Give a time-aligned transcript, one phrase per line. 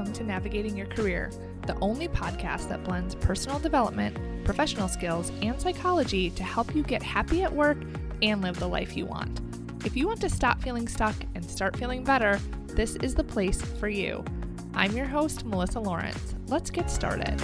[0.00, 1.30] Welcome to Navigating Your Career,
[1.66, 4.16] the only podcast that blends personal development,
[4.46, 7.76] professional skills, and psychology to help you get happy at work
[8.22, 9.42] and live the life you want.
[9.84, 13.60] If you want to stop feeling stuck and start feeling better, this is the place
[13.60, 14.24] for you.
[14.72, 16.34] I'm your host, Melissa Lawrence.
[16.46, 17.38] Let's get started.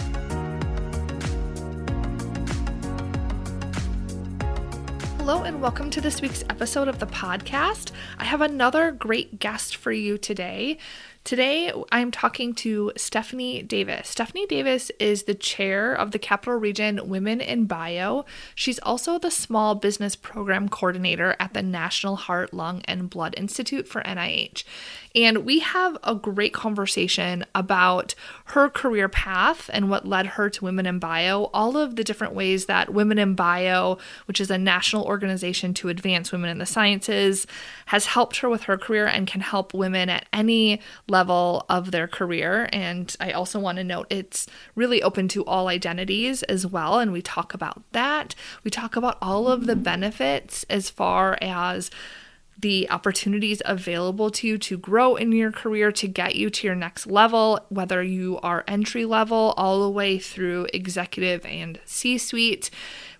[5.19, 7.91] Hello, and welcome to this week's episode of the podcast.
[8.16, 10.79] I have another great guest for you today.
[11.27, 14.11] Today, I'm talking to Stephanie Davis.
[14.11, 18.25] Stephanie Davis is the chair of the Capital Region Women in Bio.
[18.55, 23.89] She's also the Small Business Program Coordinator at the National Heart, Lung, and Blood Institute
[23.89, 24.62] for NIH.
[25.17, 28.15] And we have a great conversation about
[28.45, 32.34] her career path and what led her to Women in Bio, all of the different
[32.34, 36.67] ways that Women in Bio, which is a national organization to advance women in the
[36.67, 37.48] sciences,
[37.87, 41.91] has helped her with her career and can help women at any level level of
[41.91, 42.69] their career.
[42.72, 46.98] And I also want to note it's really open to all identities as well.
[46.98, 48.34] And we talk about that.
[48.64, 51.91] We talk about all of the benefits as far as
[52.59, 56.77] the opportunities available to you to grow in your career to get you to your
[56.77, 62.70] next level, whether you are entry level all the way through executive and C suite.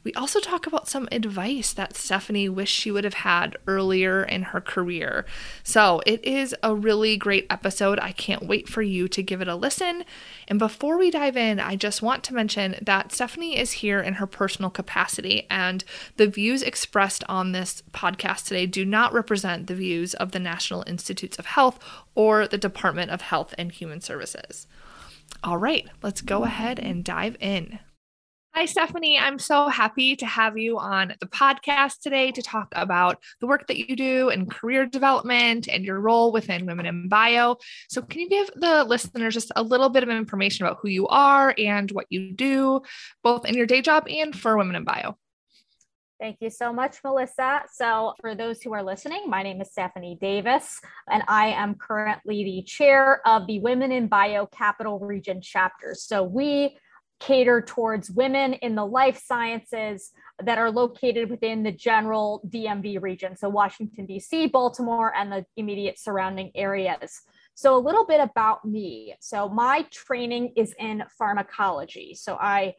[0.07, 4.43] We also talk about some advice that Stephanie wished she would have had earlier in
[4.43, 5.27] her career.
[5.65, 7.99] So it is a really great episode.
[7.99, 10.05] I can't wait for you to give it a listen.
[10.47, 14.15] And before we dive in, I just want to mention that Stephanie is here in
[14.15, 15.83] her personal capacity, and
[16.19, 20.85] the views expressed on this podcast today do not represent the views of the National
[20.87, 21.81] Institutes of Health
[22.15, 24.69] or the Department of Health and Human Services.
[25.43, 27.81] All right, let's go ahead and dive in.
[28.57, 29.19] Hi, Stephanie.
[29.19, 33.67] I'm so happy to have you on the podcast today to talk about the work
[33.67, 37.59] that you do and career development and your role within Women in Bio.
[37.91, 41.07] So, can you give the listeners just a little bit of information about who you
[41.09, 42.81] are and what you do,
[43.23, 45.19] both in your day job and for Women in Bio?
[46.19, 47.65] Thank you so much, Melissa.
[47.71, 50.81] So, for those who are listening, my name is Stephanie Davis,
[51.11, 55.95] and I am currently the chair of the Women in Bio Capital Region chapter.
[55.95, 56.79] So, we
[57.21, 60.13] cater towards women in the life sciences
[60.43, 65.99] that are located within the general DMV region, so Washington, D.C., Baltimore, and the immediate
[65.99, 67.23] surrounding areas.
[67.55, 69.15] So, a little bit about me.
[69.21, 72.15] So, my training is in pharmacology.
[72.15, 72.75] So, I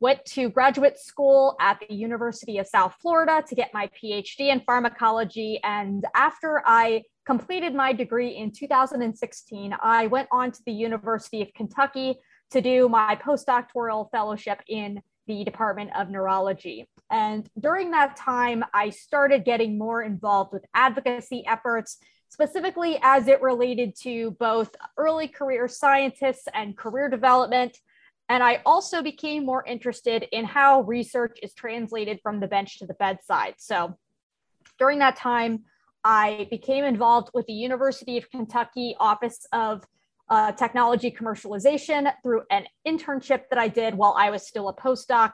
[0.00, 4.60] went to graduate school at the University of South Florida to get my PhD in
[4.60, 5.60] pharmacology.
[5.62, 11.54] And after I completed my degree in 2016, I went on to the University of
[11.54, 12.18] Kentucky
[12.52, 16.88] to do my postdoctoral fellowship in the Department of Neurology.
[17.10, 21.98] And during that time, I started getting more involved with advocacy efforts,
[22.28, 27.78] specifically as it related to both early career scientists and career development.
[28.28, 32.86] And I also became more interested in how research is translated from the bench to
[32.86, 33.54] the bedside.
[33.58, 33.96] So
[34.78, 35.64] during that time,
[36.04, 39.84] I became involved with the University of Kentucky Office of
[40.32, 45.32] uh, technology commercialization through an internship that I did while I was still a postdoc.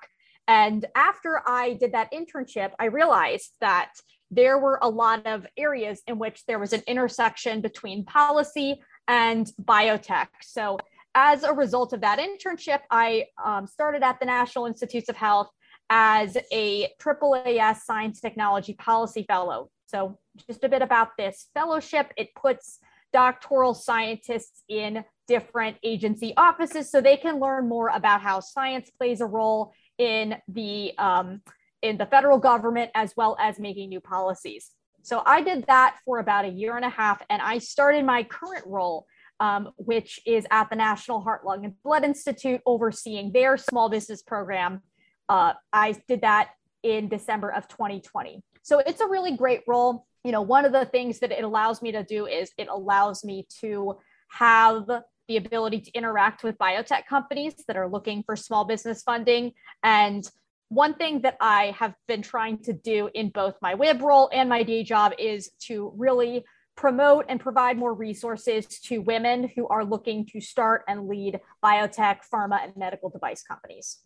[0.49, 3.93] And after I did that internship, I realized that
[4.33, 9.47] there were a lot of areas in which there was an intersection between policy and
[9.63, 10.27] biotech.
[10.43, 10.79] So,
[11.15, 15.49] as a result of that internship, I um, started at the National Institutes of Health
[15.91, 19.71] as a AAAS Science Technology Policy Fellow.
[19.87, 22.81] So, just a bit about this fellowship it puts
[23.13, 29.21] doctoral scientists in different agency offices so they can learn more about how science plays
[29.21, 31.43] a role in the um,
[31.83, 34.71] in the federal government as well as making new policies.
[35.03, 38.25] So i did that for about a year and a half and i started my
[38.25, 39.07] current role
[39.41, 44.23] um, which is at the national heart lung and blood institute overseeing their small business
[44.23, 44.83] program.
[45.29, 46.51] Uh, i did that
[46.83, 50.85] in december of 2020 so it's a really great role you know, one of the
[50.85, 53.97] things that it allows me to do is it allows me to
[54.29, 54.87] have
[55.29, 59.53] the ability to interact with biotech companies that are looking for small business funding.
[59.83, 60.29] And
[60.69, 64.49] one thing that I have been trying to do in both my WIB role and
[64.49, 66.45] my day job is to really
[66.77, 72.19] promote and provide more resources to women who are looking to start and lead biotech,
[72.33, 73.99] pharma, and medical device companies.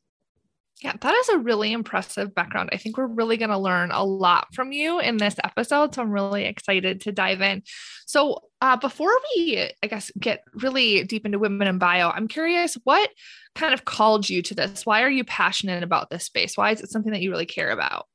[0.82, 2.70] Yeah, that is a really impressive background.
[2.72, 5.94] I think we're really going to learn a lot from you in this episode.
[5.94, 7.62] So I'm really excited to dive in.
[8.06, 12.76] So, uh, before we, I guess, get really deep into women in bio, I'm curious
[12.84, 13.10] what
[13.54, 14.84] kind of called you to this?
[14.84, 16.56] Why are you passionate about this space?
[16.56, 18.06] Why is it something that you really care about?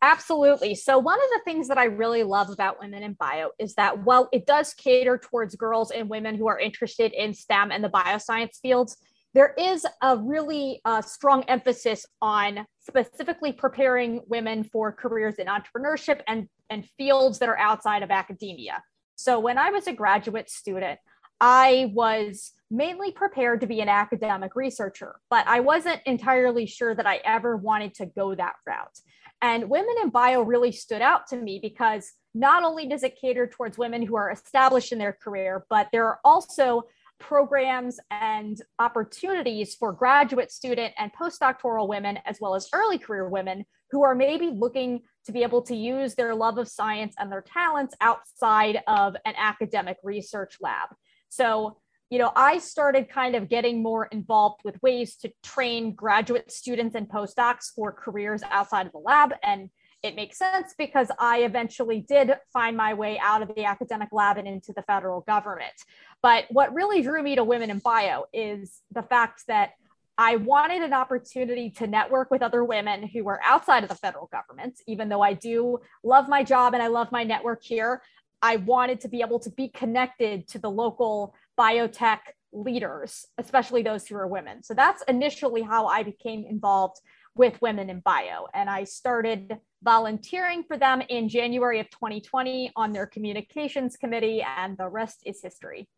[0.00, 0.74] Absolutely.
[0.76, 4.04] So, one of the things that I really love about Women in Bio is that
[4.04, 7.88] while it does cater towards girls and women who are interested in STEM and the
[7.88, 8.96] bioscience fields,
[9.38, 16.22] there is a really uh, strong emphasis on specifically preparing women for careers in entrepreneurship
[16.26, 18.82] and, and fields that are outside of academia.
[19.14, 20.98] So, when I was a graduate student,
[21.40, 27.06] I was mainly prepared to be an academic researcher, but I wasn't entirely sure that
[27.06, 28.98] I ever wanted to go that route.
[29.40, 33.46] And Women in Bio really stood out to me because not only does it cater
[33.46, 36.82] towards women who are established in their career, but there are also
[37.18, 43.64] programs and opportunities for graduate student and postdoctoral women, as well as early career women
[43.90, 47.42] who are maybe looking to be able to use their love of science and their
[47.42, 50.88] talents outside of an academic research lab.
[51.28, 51.78] So
[52.10, 56.94] you know, I started kind of getting more involved with ways to train graduate students
[56.94, 59.34] and postdocs for careers outside of the lab.
[59.42, 59.68] And
[60.02, 64.38] it makes sense because I eventually did find my way out of the academic lab
[64.38, 65.74] and into the federal government.
[66.22, 69.72] But what really drew me to Women in Bio is the fact that
[70.16, 74.28] I wanted an opportunity to network with other women who were outside of the federal
[74.32, 78.02] government, even though I do love my job and I love my network here.
[78.42, 82.18] I wanted to be able to be connected to the local biotech
[82.52, 84.62] leaders, especially those who are women.
[84.62, 87.00] So that's initially how I became involved
[87.34, 88.46] with Women in Bio.
[88.54, 94.76] And I started volunteering for them in January of 2020 on their communications committee, and
[94.76, 95.88] the rest is history.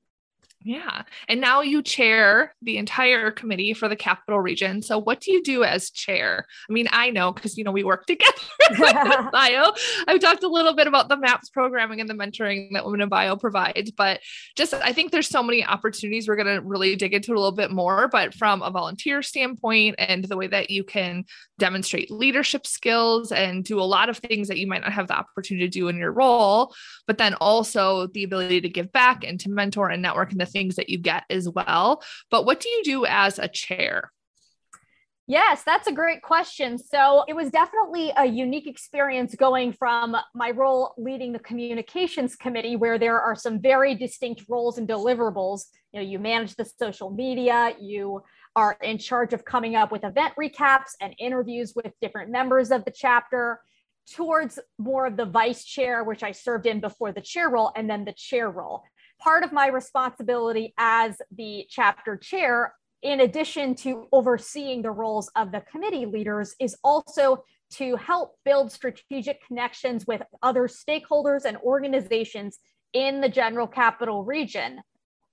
[0.63, 1.05] Yeah.
[1.27, 4.83] And now you chair the entire committee for the capital region.
[4.83, 6.47] So what do you do as chair?
[6.69, 9.73] I mean, I know because you know we work together bio.
[10.07, 13.09] I've talked a little bit about the MAPS programming and the mentoring that Women in
[13.09, 14.21] Bio provides, but
[14.55, 16.29] just I think there's so many opportunities.
[16.29, 20.25] We're gonna really dig into a little bit more, but from a volunteer standpoint and
[20.25, 21.25] the way that you can
[21.59, 25.17] demonstrate leadership skills and do a lot of things that you might not have the
[25.17, 26.75] opportunity to do in your role,
[27.07, 30.50] but then also the ability to give back and to mentor and network and the
[30.51, 32.03] things that you get as well.
[32.31, 34.13] But what do you do as a chair?
[35.27, 36.77] Yes, that's a great question.
[36.77, 42.75] So it was definitely a unique experience going from my role leading the communications committee,
[42.75, 45.67] where there are some very distinct roles and deliverables.
[45.93, 48.25] You know, you manage the social media, you
[48.57, 52.85] are in charge of coming up with event recaps and interviews with different members of
[52.85, 53.61] the chapter,
[54.13, 57.89] towards more of the vice chair, which I served in before the chair role, and
[57.89, 58.83] then the chair role
[59.21, 65.53] part of my responsibility as the chapter chair, in addition to overseeing the roles of
[65.53, 72.59] the committee leaders, is also to help build strategic connections with other stakeholders and organizations
[72.93, 74.81] in the general capital region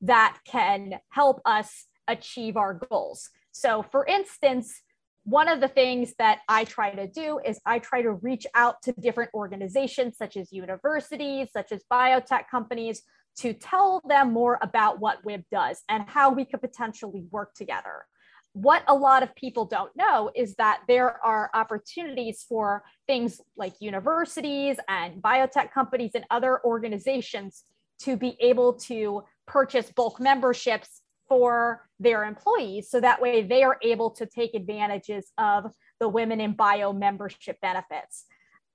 [0.02, 3.30] that can help us achieve our goals.
[3.52, 4.82] So, for instance,
[5.24, 8.82] one of the things that I try to do is I try to reach out
[8.84, 13.02] to different organizations, such as universities, such as biotech companies,
[13.38, 18.06] to tell them more about what WIB does and how we could potentially work together.
[18.54, 23.74] What a lot of people don't know is that there are opportunities for things like
[23.80, 27.64] universities and biotech companies and other organizations
[28.00, 32.90] to be able to purchase bulk memberships for their employees.
[32.90, 37.60] So that way they are able to take advantages of the Women in Bio membership
[37.62, 38.26] benefits.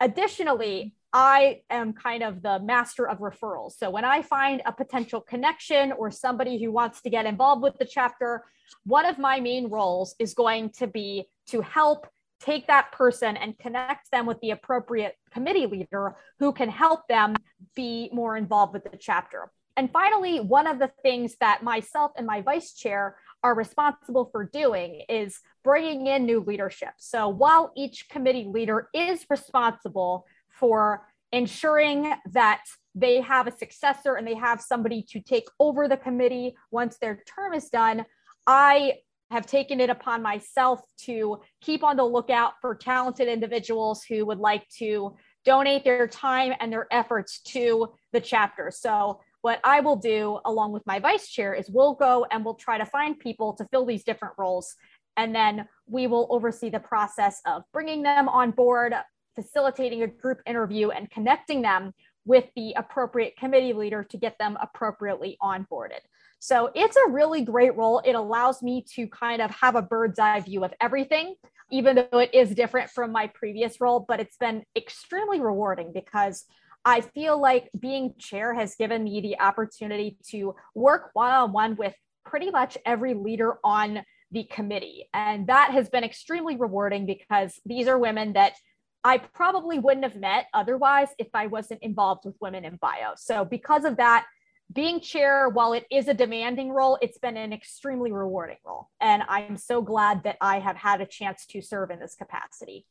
[0.01, 3.73] Additionally, I am kind of the master of referrals.
[3.73, 7.77] So when I find a potential connection or somebody who wants to get involved with
[7.79, 8.45] the chapter,
[8.85, 12.07] one of my main roles is going to be to help
[12.41, 17.37] take that person and connect them with the appropriate committee leader who can help them
[17.77, 19.51] be more involved with the chapter.
[19.77, 24.45] And finally, one of the things that myself and my vice chair are responsible for
[24.45, 26.93] doing is bringing in new leadership.
[26.99, 32.63] So while each committee leader is responsible for ensuring that
[32.95, 37.23] they have a successor and they have somebody to take over the committee once their
[37.27, 38.05] term is done.
[38.47, 38.99] I
[39.31, 44.39] have taken it upon myself to keep on the lookout for talented individuals who would
[44.39, 48.71] like to donate their time and their efforts to the chapter.
[48.71, 52.55] So, what I will do along with my vice chair is we'll go and we'll
[52.55, 54.77] try to find people to fill these different roles.
[55.17, 58.95] And then we will oversee the process of bringing them on board,
[59.35, 61.93] facilitating a group interview and connecting them
[62.25, 66.01] with the appropriate committee leader to get them appropriately onboarded.
[66.39, 68.01] So it's a really great role.
[68.05, 71.35] It allows me to kind of have a bird's eye view of everything,
[71.71, 76.45] even though it is different from my previous role, but it's been extremely rewarding because
[76.85, 81.77] I feel like being chair has given me the opportunity to work one on one
[81.77, 85.09] with pretty much every leader on the committee.
[85.15, 88.55] And that has been extremely rewarding because these are women that
[89.05, 93.13] I probably wouldn't have met otherwise if I wasn't involved with women in bio.
[93.17, 94.27] So, because of that,
[94.73, 98.89] being chair, while it is a demanding role, it's been an extremely rewarding role.
[99.01, 102.87] And I'm so glad that I have had a chance to serve in this capacity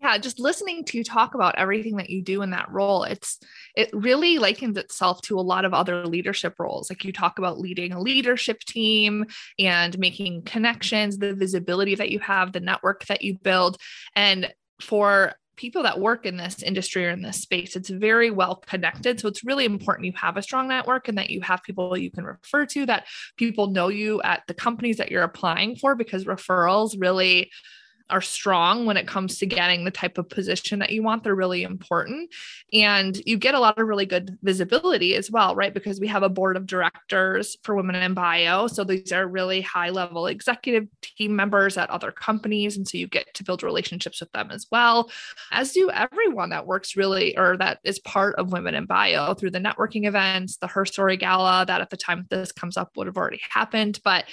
[0.00, 3.38] yeah just listening to you talk about everything that you do in that role it's
[3.74, 7.58] it really likens itself to a lot of other leadership roles like you talk about
[7.58, 9.24] leading a leadership team
[9.58, 13.76] and making connections the visibility that you have the network that you build
[14.14, 18.56] and for people that work in this industry or in this space it's very well
[18.56, 19.20] connected.
[19.20, 22.10] So it's really important you have a strong network and that you have people you
[22.10, 26.24] can refer to that people know you at the companies that you're applying for because
[26.24, 27.50] referrals really
[28.10, 31.24] are strong when it comes to getting the type of position that you want.
[31.24, 32.30] They're really important.
[32.72, 35.72] And you get a lot of really good visibility as well, right?
[35.72, 38.66] Because we have a board of directors for women in bio.
[38.66, 42.76] So these are really high level executive team members at other companies.
[42.76, 45.10] And so you get to build relationships with them as well,
[45.50, 49.52] as do everyone that works really or that is part of women in bio through
[49.52, 53.06] the networking events, the Her Story Gala that at the time this comes up would
[53.06, 54.00] have already happened.
[54.04, 54.26] But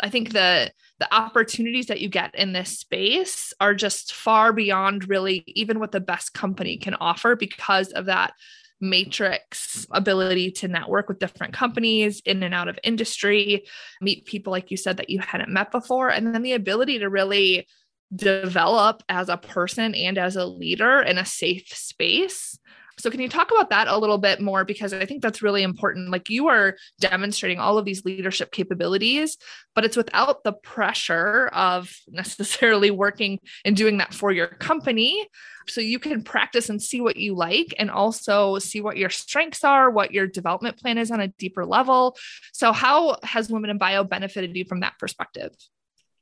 [0.00, 3.15] I think the the opportunities that you get in this space
[3.60, 8.32] are just far beyond really even what the best company can offer because of that
[8.80, 13.64] matrix ability to network with different companies in and out of industry,
[14.00, 17.08] meet people, like you said, that you hadn't met before, and then the ability to
[17.08, 17.66] really
[18.14, 22.58] develop as a person and as a leader in a safe space
[22.98, 24.64] so, can you talk about that a little bit more?
[24.64, 26.10] Because I think that's really important.
[26.10, 29.36] Like, you are demonstrating all of these leadership capabilities,
[29.74, 35.28] but it's without the pressure of necessarily working and doing that for your company.
[35.68, 39.62] So, you can practice and see what you like and also see what your strengths
[39.62, 42.16] are, what your development plan is on a deeper level.
[42.54, 45.52] So, how has Women in Bio benefited you from that perspective?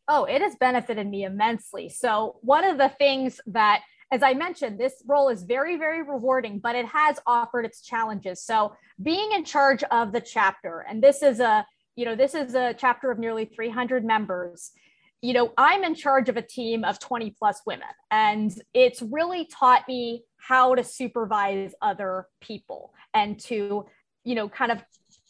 [0.09, 1.89] Oh, it has benefited me immensely.
[1.89, 6.59] So, one of the things that as I mentioned, this role is very, very rewarding,
[6.59, 8.43] but it has offered its challenges.
[8.43, 12.55] So being in charge of the chapter, and this is a, you know, this is
[12.55, 14.73] a chapter of nearly 300 members.
[15.23, 19.47] You know, I'm in charge of a team of 20 plus women, and it's really
[19.47, 23.87] taught me how to supervise other people and to,
[24.25, 24.85] you know, kind of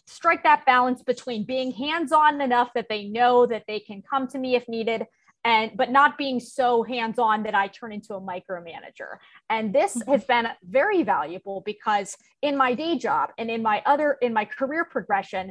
[0.07, 4.27] strike that balance between being hands on enough that they know that they can come
[4.29, 5.07] to me if needed
[5.45, 9.19] and but not being so hands-on that I turn into a micromanager.
[9.51, 10.11] And this mm-hmm.
[10.11, 14.47] has been very valuable because in my day job and in my other in my
[14.47, 15.49] career progression,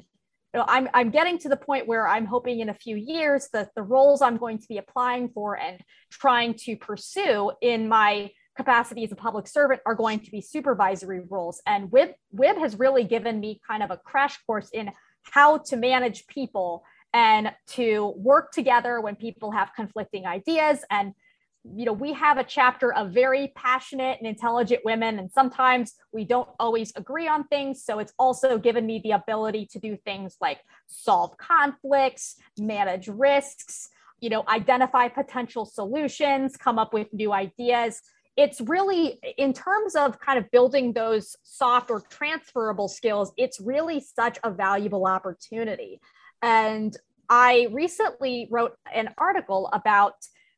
[0.54, 3.50] you know, I'm, I'm getting to the point where I'm hoping in a few years
[3.54, 5.82] that the roles I'm going to be applying for and
[6.12, 11.22] trying to pursue in my capacity as a public servant are going to be supervisory
[11.28, 11.60] roles.
[11.66, 14.92] And WIB, WIB has really given me kind of a crash course in
[15.24, 20.84] how to manage people and to work together when people have conflicting ideas.
[20.89, 21.13] And
[21.63, 26.25] you know we have a chapter of very passionate and intelligent women and sometimes we
[26.25, 27.84] don't always agree on things.
[27.86, 33.89] So it's also given me the ability to do things like solve conflicts manage risks
[34.20, 38.01] you know identify potential solutions come up with new ideas.
[38.36, 44.01] It's really in terms of kind of building those soft or transferable skills it's really
[44.01, 46.01] such a valuable opportunity
[46.44, 46.96] and
[47.30, 50.16] I recently wrote an article about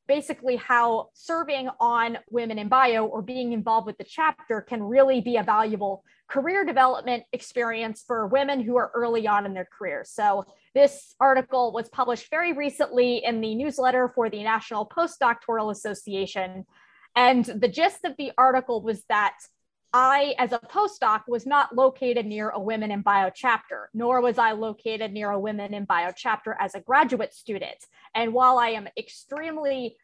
[0.07, 5.21] basically how serving on women in bio or being involved with the chapter can really
[5.21, 10.03] be a valuable career development experience for women who are early on in their career.
[10.05, 16.65] So, this article was published very recently in the newsletter for the National Postdoctoral Association.
[17.15, 19.37] And the gist of the article was that
[19.97, 24.37] I, as a postdoc, was not located near a women in bio chapter, nor was
[24.37, 27.77] I located near a women in bio chapter as a graduate student.
[28.13, 29.95] And while I am extremely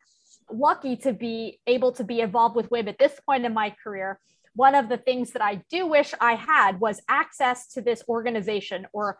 [0.49, 4.17] lucky to be able to be involved with WIB at this point in my career,
[4.55, 8.87] one of the things that I do wish I had was access to this organization,
[8.93, 9.19] or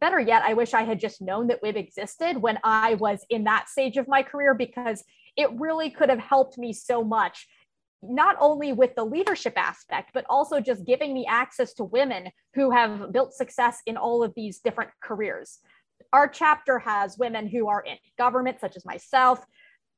[0.00, 3.42] better yet, I wish I had just known that WIB existed when I was in
[3.44, 5.02] that stage of my career because
[5.36, 7.48] it really could have helped me so much
[8.08, 12.70] not only with the leadership aspect, but also just giving me access to women who
[12.70, 15.58] have built success in all of these different careers.
[16.12, 19.44] Our chapter has women who are in government, such as myself,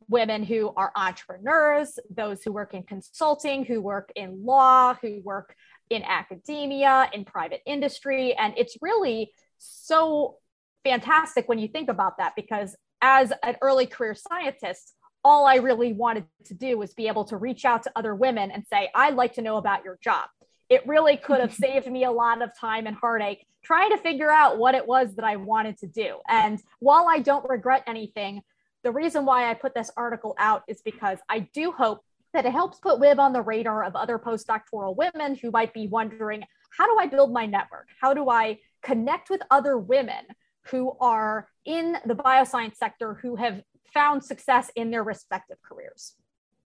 [0.08, 5.54] women who are entrepreneurs, those who work in consulting, who work in law, who work
[5.90, 8.34] in academia, in private industry.
[8.34, 10.36] And it's really so
[10.84, 14.94] fantastic when you think about that, because as an early career scientist,
[15.26, 18.52] all I really wanted to do was be able to reach out to other women
[18.52, 20.28] and say, I'd like to know about your job.
[20.68, 24.30] It really could have saved me a lot of time and heartache trying to figure
[24.30, 26.18] out what it was that I wanted to do.
[26.28, 28.42] And while I don't regret anything,
[28.84, 32.52] the reason why I put this article out is because I do hope that it
[32.52, 36.86] helps put WIB on the radar of other postdoctoral women who might be wondering how
[36.86, 37.88] do I build my network?
[38.00, 40.24] How do I connect with other women
[40.66, 43.60] who are in the bioscience sector who have
[43.92, 46.14] found success in their respective careers?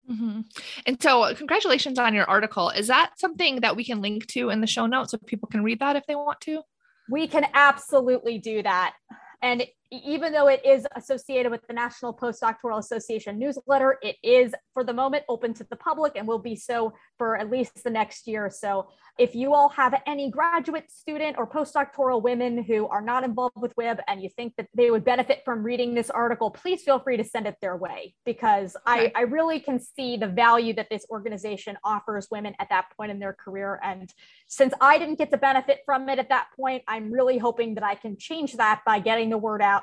[0.09, 0.41] Mm-hmm.
[0.85, 2.69] And so, congratulations on your article.
[2.69, 5.63] Is that something that we can link to in the show notes so people can
[5.63, 6.61] read that if they want to?
[7.09, 8.95] We can absolutely do that.
[9.41, 14.83] And even though it is associated with the National Postdoctoral Association newsletter, it is for
[14.83, 18.27] the moment open to the public and will be so for at least the next
[18.27, 18.45] year.
[18.45, 23.23] or So if you all have any graduate student or postdoctoral women who are not
[23.23, 26.83] involved with WIB and you think that they would benefit from reading this article, please
[26.83, 29.11] feel free to send it their way because okay.
[29.15, 33.11] I, I really can see the value that this organization offers women at that point
[33.11, 33.79] in their career.
[33.83, 34.13] And
[34.47, 37.83] since I didn't get to benefit from it at that point, I'm really hoping that
[37.83, 39.76] I can change that by getting the word out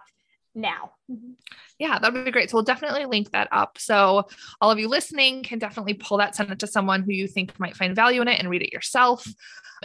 [0.55, 0.93] now.
[1.11, 1.33] Mm-hmm.
[1.79, 2.51] Yeah, that would be great.
[2.51, 3.79] So we'll definitely link that up.
[3.79, 4.29] So
[4.61, 7.59] all of you listening can definitely pull that, send it to someone who you think
[7.59, 9.27] might find value in it and read it yourself.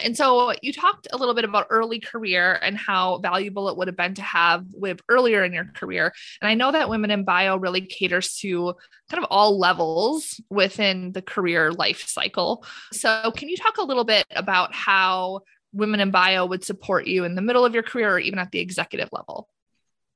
[0.01, 3.87] And so you talked a little bit about early career and how valuable it would
[3.87, 6.13] have been to have WIB earlier in your career.
[6.41, 8.75] And I know that Women in Bio really caters to
[9.09, 12.63] kind of all levels within the career life cycle.
[12.93, 15.41] So can you talk a little bit about how
[15.73, 18.51] Women in Bio would support you in the middle of your career or even at
[18.51, 19.49] the executive level?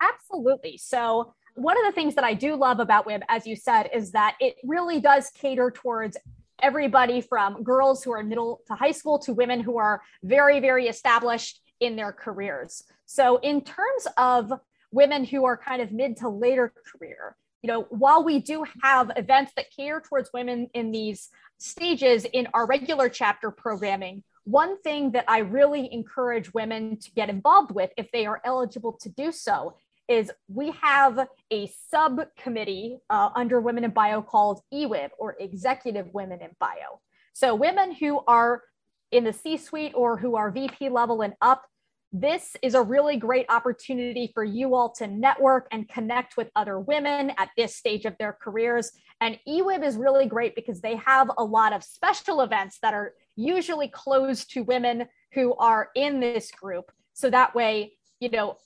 [0.03, 0.77] Absolutely.
[0.77, 4.11] So, one of the things that I do love about WIB, as you said, is
[4.11, 6.17] that it really does cater towards
[6.61, 10.87] everybody from girls who are middle to high school to women who are very, very
[10.87, 12.83] established in their careers.
[13.05, 14.51] So, in terms of
[14.91, 19.11] women who are kind of mid to later career, you know, while we do have
[19.15, 21.29] events that cater towards women in these
[21.59, 27.29] stages in our regular chapter programming, one thing that I really encourage women to get
[27.29, 33.29] involved with if they are eligible to do so is we have a subcommittee uh,
[33.35, 37.01] under Women in Bio called EWIB or Executive Women in Bio.
[37.33, 38.63] So women who are
[39.11, 41.65] in the C-suite or who are VP level and up,
[42.11, 46.79] this is a really great opportunity for you all to network and connect with other
[46.79, 48.91] women at this stage of their careers.
[49.19, 53.13] And EWIB is really great because they have a lot of special events that are
[53.35, 56.91] usually closed to women who are in this group.
[57.13, 58.57] So that way, you know,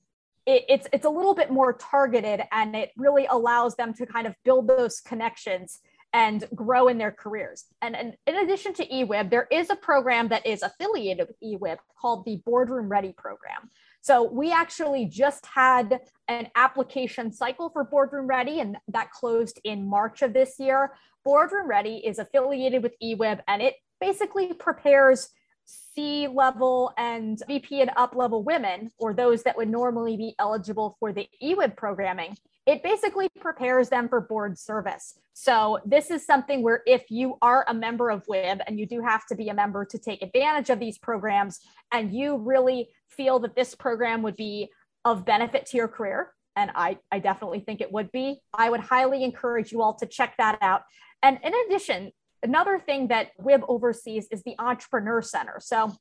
[0.47, 4.25] it, it's it's a little bit more targeted and it really allows them to kind
[4.25, 5.79] of build those connections
[6.13, 7.65] and grow in their careers.
[7.81, 11.77] And, and in addition to EWIB, there is a program that is affiliated with EWIB
[11.99, 13.69] called the Boardroom Ready program.
[14.01, 19.87] So we actually just had an application cycle for Boardroom Ready, and that closed in
[19.87, 20.93] March of this year.
[21.25, 25.29] Boardroom Ready is affiliated with EWIB, and it basically prepares
[25.67, 30.95] C level and VP and up level women, or those that would normally be eligible
[30.99, 35.19] for the EWIB programming, it basically prepares them for board service.
[35.33, 39.01] So, this is something where if you are a member of WIB and you do
[39.01, 41.59] have to be a member to take advantage of these programs,
[41.91, 44.69] and you really feel that this program would be
[45.05, 48.79] of benefit to your career, and I, I definitely think it would be, I would
[48.79, 50.81] highly encourage you all to check that out.
[51.21, 52.11] And in addition,
[52.43, 55.57] Another thing that WIB oversees is the Entrepreneur Center.
[55.59, 55.91] So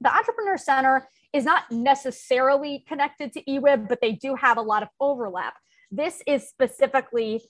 [0.00, 4.82] the Entrepreneur Center is not necessarily connected to eWIB, but they do have a lot
[4.82, 5.54] of overlap.
[5.90, 7.42] This is specifically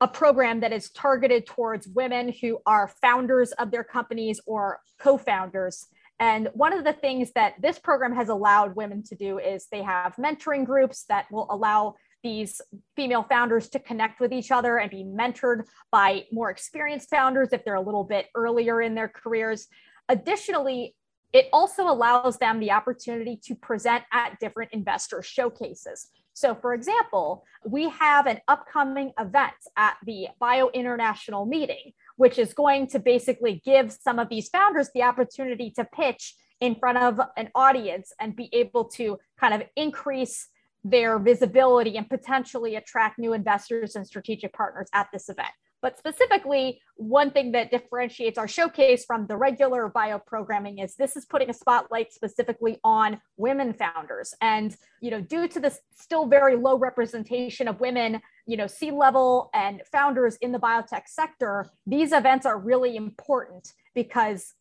[0.00, 5.16] a program that is targeted towards women who are founders of their companies or co
[5.16, 5.86] founders.
[6.18, 9.82] And one of the things that this program has allowed women to do is they
[9.82, 12.60] have mentoring groups that will allow these
[12.96, 17.64] female founders to connect with each other and be mentored by more experienced founders if
[17.64, 19.68] they're a little bit earlier in their careers.
[20.08, 20.94] Additionally,
[21.32, 26.08] it also allows them the opportunity to present at different investor showcases.
[26.34, 32.54] So, for example, we have an upcoming event at the Bio International meeting, which is
[32.54, 37.20] going to basically give some of these founders the opportunity to pitch in front of
[37.36, 40.48] an audience and be able to kind of increase
[40.84, 45.52] their visibility and potentially attract new investors and strategic partners at this event.
[45.82, 51.16] But specifically, one thing that differentiates our showcase from the regular bio programming is this
[51.16, 54.32] is putting a spotlight specifically on women founders.
[54.40, 58.92] And, you know, due to the still very low representation of women, you know, C
[58.92, 64.54] level and founders in the biotech sector, these events are really important because,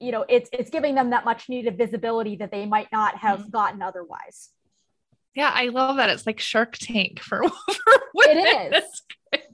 [0.00, 3.40] you know, it's, it's giving them that much needed visibility that they might not have
[3.40, 3.50] mm-hmm.
[3.50, 4.50] gotten otherwise.
[5.36, 6.08] Yeah, I love that.
[6.08, 8.36] It's like Shark Tank for, for women.
[8.38, 8.72] It is.
[8.72, 9.02] That's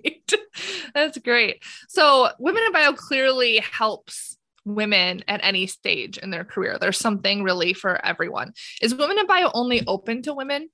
[0.01, 0.35] great.
[0.95, 1.63] That's great.
[1.89, 6.79] So, Women in Bio clearly helps women at any stage in their career.
[6.81, 8.53] There's something really for everyone.
[8.81, 10.71] Is Women in Bio only open to women?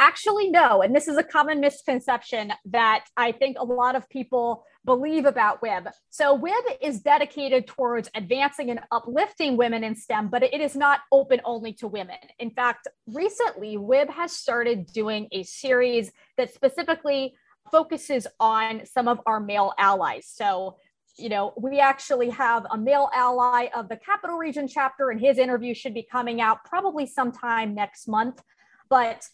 [0.00, 0.80] Actually, no.
[0.80, 5.60] And this is a common misconception that I think a lot of people believe about
[5.60, 5.88] WIB.
[6.08, 11.00] So, WIB is dedicated towards advancing and uplifting women in STEM, but it is not
[11.10, 12.16] open only to women.
[12.38, 17.34] In fact, recently, WIB has started doing a series that specifically
[17.72, 20.30] focuses on some of our male allies.
[20.32, 20.76] So,
[21.16, 25.38] you know, we actually have a male ally of the Capital Region chapter, and his
[25.38, 28.40] interview should be coming out probably sometime next month.
[28.88, 29.28] But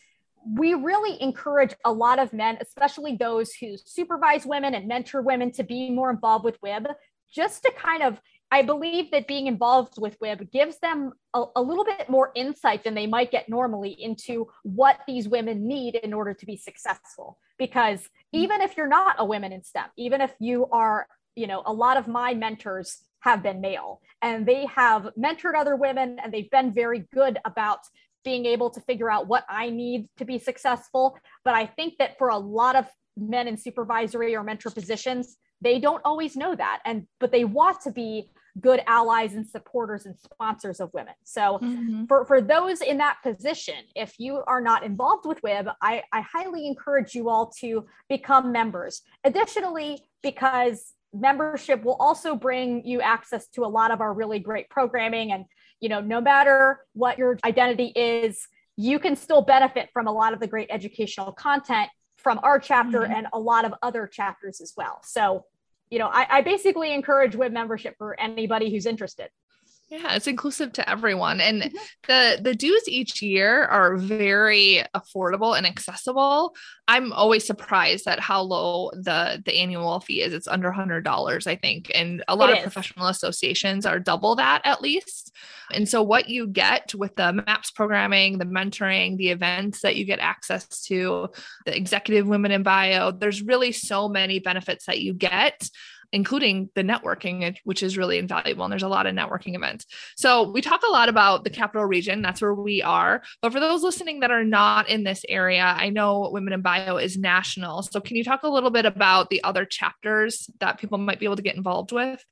[0.46, 5.50] we really encourage a lot of men, especially those who supervise women and mentor women,
[5.52, 6.87] to be more involved with WIB,
[7.33, 11.61] just to kind of I believe that being involved with WIB gives them a, a,
[11.62, 16.12] little bit more insight than they might get normally into what these women need in
[16.12, 17.37] order to be successful.
[17.59, 18.42] Because mm-hmm.
[18.42, 21.72] even if you're not a woman in STEM, even if you are, you know, a
[21.72, 26.50] lot of my mentors have been male and they have mentored other women and they've
[26.50, 27.80] been very good about
[28.25, 31.17] being able to figure out what I need to be successful.
[31.45, 35.79] But I think that for a lot of men in supervisory or mentor positions, they
[35.79, 36.81] don't always know that.
[36.85, 41.15] And but they want to be good allies and supporters and sponsors of women.
[41.25, 42.05] So mm-hmm.
[42.07, 46.21] for, for those in that position, if you are not involved with WIB, I, I
[46.21, 49.03] highly encourage you all to become members.
[49.25, 54.69] Additionally, because membership will also bring you access to a lot of our really great
[54.71, 55.47] programming and
[55.85, 60.33] you know, no matter what your identity is, you can still benefit from a lot
[60.33, 63.12] of the great educational content from our chapter mm-hmm.
[63.12, 65.01] and a lot of other chapters as well.
[65.05, 65.44] So,
[65.90, 69.29] you know, I, I basically encourage WIB membership for anybody who's interested.
[69.90, 71.40] Yeah, it's inclusive to everyone.
[71.40, 71.77] And mm-hmm.
[72.09, 76.55] the the dues each year are very affordable and accessible.
[76.88, 80.33] I'm always surprised at how low the the annual fee is.
[80.33, 81.92] It's under $100, I think.
[81.94, 82.62] And a lot it of is.
[82.62, 85.37] professional associations are double that at least.
[85.73, 90.05] And so what you get with the MAPS programming, the mentoring, the events that you
[90.05, 91.29] get access to,
[91.66, 95.68] the executive women in bio, there's really so many benefits that you get
[96.14, 98.64] including the networking, which is really invaluable.
[98.64, 99.85] And there's a lot of networking events.
[100.16, 102.22] So we talk a lot about the capital region.
[102.22, 103.22] That's where we are.
[103.42, 106.98] But for those listening that are not in this area, I know Women in Bio
[106.98, 107.83] is national.
[107.83, 111.27] So can you talk a little bit about the other chapters that people might be
[111.27, 112.24] able to get involved with?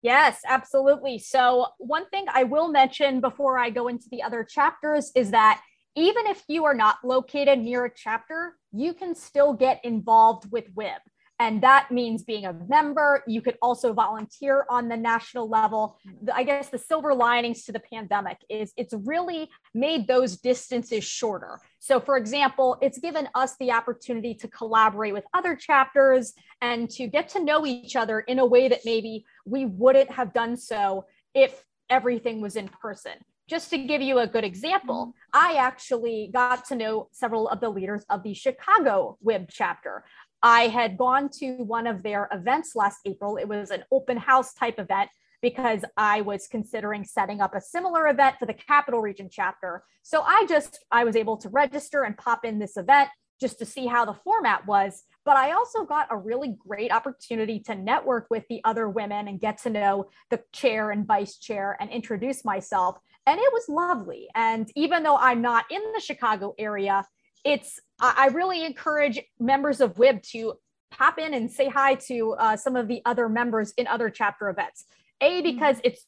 [0.00, 1.18] Yes, absolutely.
[1.18, 5.62] So, one thing I will mention before I go into the other chapters is that
[5.94, 10.74] even if you are not located near a chapter, you can still get involved with
[10.74, 11.00] WIB.
[11.42, 13.24] And that means being a member.
[13.26, 15.98] You could also volunteer on the national level.
[16.32, 21.58] I guess the silver linings to the pandemic is it's really made those distances shorter.
[21.80, 27.08] So, for example, it's given us the opportunity to collaborate with other chapters and to
[27.08, 31.06] get to know each other in a way that maybe we wouldn't have done so
[31.34, 33.14] if everything was in person.
[33.48, 35.10] Just to give you a good example, mm-hmm.
[35.34, 40.04] I actually got to know several of the leaders of the Chicago WIB chapter.
[40.42, 43.36] I had gone to one of their events last April.
[43.36, 48.08] It was an open house type event because I was considering setting up a similar
[48.08, 49.82] event for the Capital Region chapter.
[50.02, 53.66] So I just I was able to register and pop in this event just to
[53.66, 55.02] see how the format was.
[55.24, 59.40] But I also got a really great opportunity to network with the other women and
[59.40, 62.98] get to know the chair and vice chair and introduce myself.
[63.26, 64.28] And it was lovely.
[64.34, 67.04] And even though I'm not in the Chicago area,
[67.44, 70.54] it's I really encourage members of WIB to
[70.90, 74.48] pop in and say hi to uh, some of the other members in other chapter
[74.48, 74.84] events.
[75.20, 75.52] A mm-hmm.
[75.52, 76.04] because it's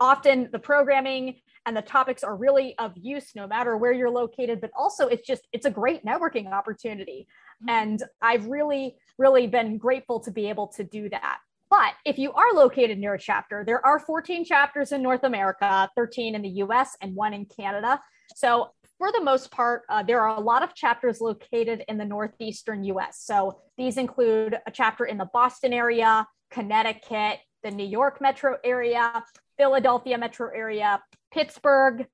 [0.00, 1.36] often the programming
[1.66, 5.26] and the topics are really of use no matter where you're located but also it's
[5.26, 7.28] just it's a great networking opportunity
[7.62, 7.70] mm-hmm.
[7.70, 11.38] and i've really really been grateful to be able to do that
[11.70, 15.88] but if you are located near a chapter there are 14 chapters in north america
[15.94, 18.00] 13 in the us and one in canada
[18.34, 22.04] so for the most part, uh, there are a lot of chapters located in the
[22.04, 23.22] northeastern US.
[23.22, 29.22] So these include a chapter in the Boston area, Connecticut, the New York metro area,
[29.56, 31.00] Philadelphia metro area,
[31.32, 32.06] Pittsburgh,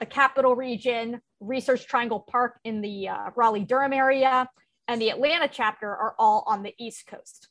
[0.00, 4.48] the capital region, Research Triangle Park in the uh, Raleigh Durham area,
[4.88, 7.48] and the Atlanta chapter are all on the East Coast.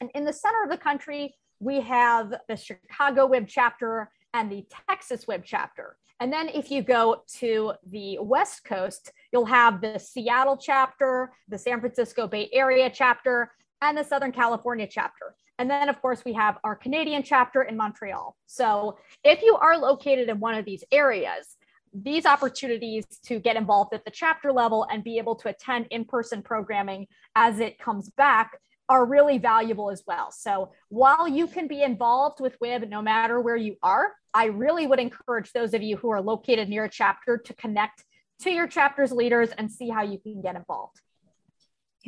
[0.00, 4.66] And in the center of the country, we have the Chicago WIB chapter and the
[4.88, 5.96] Texas WIB chapter.
[6.20, 11.58] And then if you go to the West Coast, you'll have the Seattle chapter, the
[11.58, 15.36] San Francisco Bay Area chapter, and the Southern California chapter.
[15.58, 18.36] And then, of course, we have our Canadian chapter in Montreal.
[18.46, 21.56] So if you are located in one of these areas,
[21.94, 26.04] these opportunities to get involved at the chapter level and be able to attend in
[26.04, 30.30] person programming as it comes back are really valuable as well.
[30.30, 34.86] So while you can be involved with WIB no matter where you are, I really
[34.86, 38.04] would encourage those of you who are located near a chapter to connect
[38.42, 41.00] to your chapter's leaders and see how you can get involved.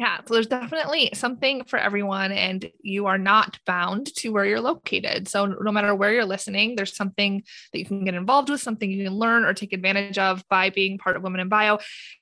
[0.00, 4.58] Yeah, so there's definitely something for everyone, and you are not bound to where you're
[4.58, 5.28] located.
[5.28, 8.90] So, no matter where you're listening, there's something that you can get involved with, something
[8.90, 11.80] you can learn or take advantage of by being part of Women in Bio.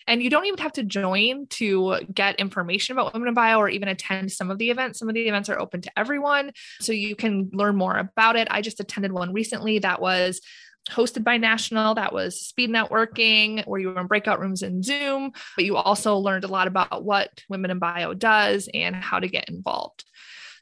[0.08, 3.68] And you don't even have to join to get information about Women in Bio or
[3.68, 4.98] even attend some of the events.
[4.98, 8.48] Some of the events are open to everyone, so you can learn more about it.
[8.50, 10.40] I just attended one recently that was
[10.88, 11.94] hosted by National.
[11.94, 16.16] That was speed networking, where you were in breakout rooms in Zoom, but you also
[16.16, 20.04] learned a lot about what Women in Bio does and how to get involved.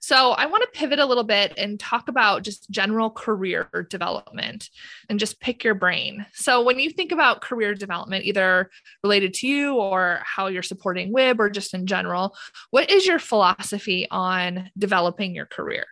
[0.00, 4.70] So, I want to pivot a little bit and talk about just general career development
[5.08, 6.26] and just pick your brain.
[6.32, 8.70] So, when you think about career development, either
[9.02, 12.36] related to you or how you're supporting WIB or just in general,
[12.70, 15.86] what is your philosophy on developing your career?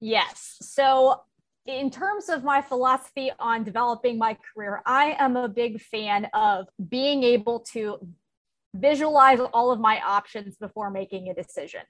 [0.00, 0.56] Yes.
[0.60, 1.22] So,
[1.68, 6.66] in terms of my philosophy on developing my career, I am a big fan of
[6.88, 7.98] being able to
[8.74, 11.82] visualize all of my options before making a decision.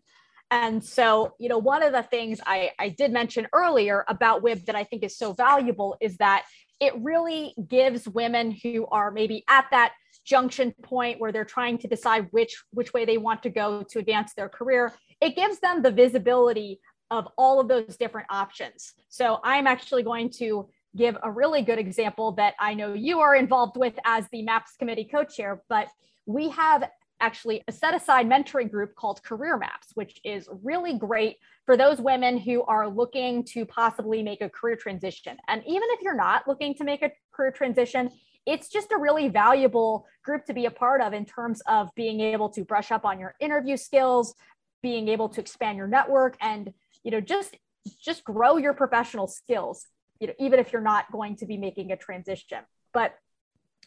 [0.50, 4.66] And so, you know, one of the things I, I did mention earlier about WIB
[4.66, 6.44] that I think is so valuable is that
[6.80, 9.92] it really gives women who are maybe at that
[10.24, 13.98] junction point where they're trying to decide which which way they want to go to
[13.98, 16.78] advance their career it gives them the visibility
[17.10, 18.94] of all of those different options.
[19.08, 23.34] So I'm actually going to give a really good example that I know you are
[23.34, 25.88] involved with as the MAPS committee co-chair, but
[26.26, 26.88] we have
[27.20, 32.00] actually a set aside mentoring group called Career Maps, which is really great for those
[32.00, 35.36] women who are looking to possibly make a career transition.
[35.48, 38.10] And even if you're not looking to make a career transition,
[38.46, 42.20] it's just a really valuable group to be a part of in terms of being
[42.20, 44.34] able to brush up on your interview skills,
[44.82, 46.72] being able to expand your network and
[47.08, 47.56] you know just
[48.04, 49.86] just grow your professional skills
[50.20, 52.58] you know even if you're not going to be making a transition.
[52.92, 53.14] But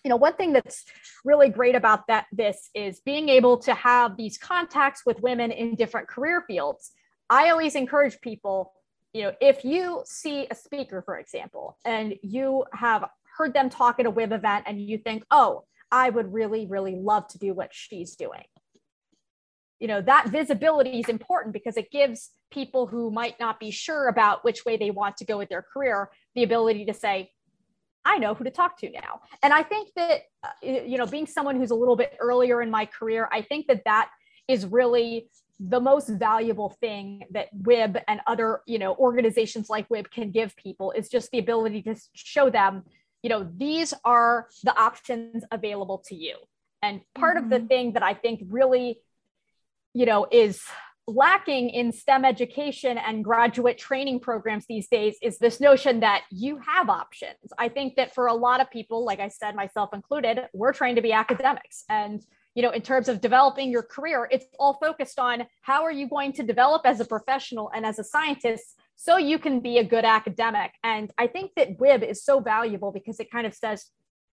[0.03, 0.85] you know one thing that's
[1.23, 5.75] really great about that this is being able to have these contacts with women in
[5.75, 6.93] different career fields.
[7.29, 8.73] I always encourage people
[9.13, 13.07] you know if you see a speaker for example and you have
[13.37, 16.95] heard them talk at a WIB event and you think oh i would really really
[16.95, 18.45] love to do what she's doing
[19.81, 24.07] you know that visibility is important because it gives people who might not be sure
[24.07, 27.29] about which way they want to go with their career the ability to say
[28.05, 31.25] i know who to talk to now and i think that uh, you know being
[31.25, 34.09] someone who's a little bit earlier in my career i think that that
[34.47, 35.27] is really
[35.59, 40.55] the most valuable thing that WIB and other you know organizations like WIB can give
[40.55, 42.83] people is just the ability to show them
[43.21, 46.35] you know these are the options available to you
[46.81, 47.45] and part mm-hmm.
[47.45, 47.67] of the mm-hmm.
[47.67, 48.99] thing that i think really
[49.93, 50.61] you know, is
[51.07, 56.59] lacking in STEM education and graduate training programs these days is this notion that you
[56.59, 57.37] have options.
[57.57, 60.97] I think that for a lot of people, like I said, myself included, we're trained
[60.97, 61.83] to be academics.
[61.89, 62.21] And,
[62.55, 66.07] you know, in terms of developing your career, it's all focused on how are you
[66.07, 69.83] going to develop as a professional and as a scientist so you can be a
[69.83, 70.71] good academic.
[70.83, 73.87] And I think that WIB is so valuable because it kind of says,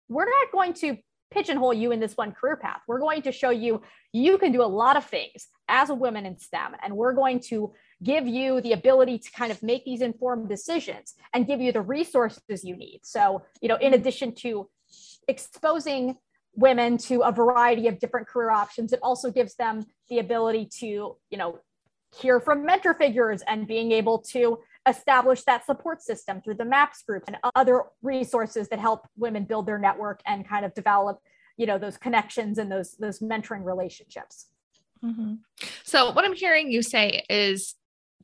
[0.10, 0.98] we're not going to
[1.32, 2.82] pigeonhole you in this one career path.
[2.88, 3.82] We're going to show you
[4.14, 7.40] you can do a lot of things as a woman in STEM, and we're going
[7.42, 11.72] to give you the ability to kind of make these informed decisions and give you
[11.72, 13.02] the resources you need.
[13.04, 14.70] So, you know, in addition to
[15.28, 16.18] exposing
[16.54, 21.18] women to a variety of different career options, it also gives them the ability to,
[21.30, 21.60] you know,
[22.20, 27.04] hear from mentor figures and being able to establish that support system through the MAPS
[27.04, 31.20] group and other resources that help women build their network and kind of develop,
[31.58, 34.48] you know, those connections and those those mentoring relationships.
[35.04, 35.36] Mm-hmm.
[35.84, 37.76] So what I'm hearing you say is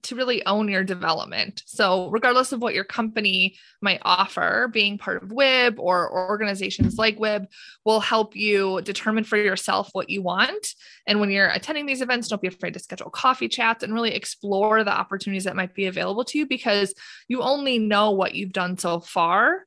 [0.03, 1.63] to really own your development.
[1.65, 6.97] So, regardless of what your company might offer, being part of WIB or, or, organizations
[6.97, 7.47] like WIB
[7.85, 10.67] will help you determine for yourself what you want.
[11.05, 14.13] And when you're attending these events, don't be afraid to schedule coffee chats and really
[14.13, 16.93] explore the opportunities that might be available to you because
[17.27, 19.65] you only know what you've done so far.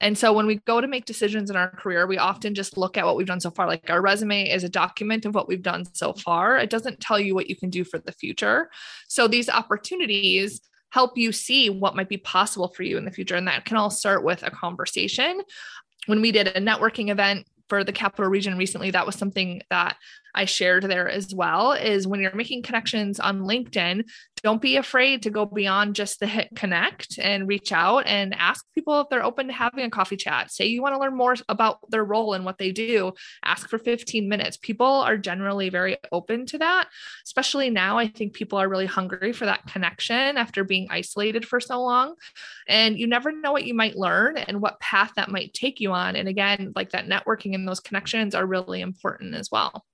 [0.00, 2.98] And so when we go to make decisions in our career, we often just look
[2.98, 3.66] at what we've done so far.
[3.66, 6.58] Like our resume is a document of what we've done so far.
[6.58, 8.70] It doesn't tell you what you can do for the future.
[9.08, 13.36] So these opportunities help you see what might be possible for you in the future.
[13.36, 15.40] And that can all start with a conversation.
[16.06, 19.96] When we did a networking event for the capital region recently, that was something that
[20.34, 24.04] I shared there as well is when you're making connections on LinkedIn,
[24.42, 28.64] don't be afraid to go beyond just the hit connect and reach out and ask
[28.74, 30.50] people if they're open to having a coffee chat.
[30.50, 33.12] Say you want to learn more about their role and what they do,
[33.44, 34.56] ask for 15 minutes.
[34.56, 36.88] People are generally very open to that,
[37.24, 37.98] especially now.
[37.98, 42.14] I think people are really hungry for that connection after being isolated for so long.
[42.68, 45.92] And you never know what you might learn and what path that might take you
[45.92, 46.14] on.
[46.14, 49.84] And again, like that networking and those connections are really important as well.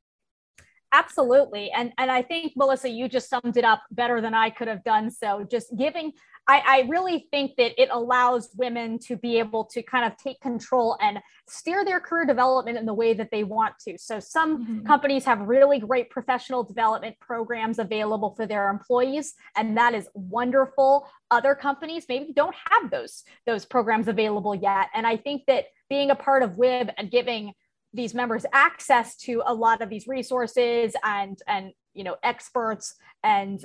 [0.93, 1.71] Absolutely.
[1.71, 4.85] And and I think Melissa, you just summed it up better than I could have
[4.85, 5.11] done.
[5.11, 6.13] So just giving
[6.49, 10.41] I, I really think that it allows women to be able to kind of take
[10.41, 13.97] control and steer their career development in the way that they want to.
[13.97, 14.87] So some mm-hmm.
[14.87, 21.09] companies have really great professional development programs available for their employees, and that is wonderful.
[21.31, 24.89] Other companies maybe don't have those those programs available yet.
[24.95, 27.53] And I think that being a part of WIB and giving
[27.95, 33.65] these members access to a lot of these resources and and you know experts and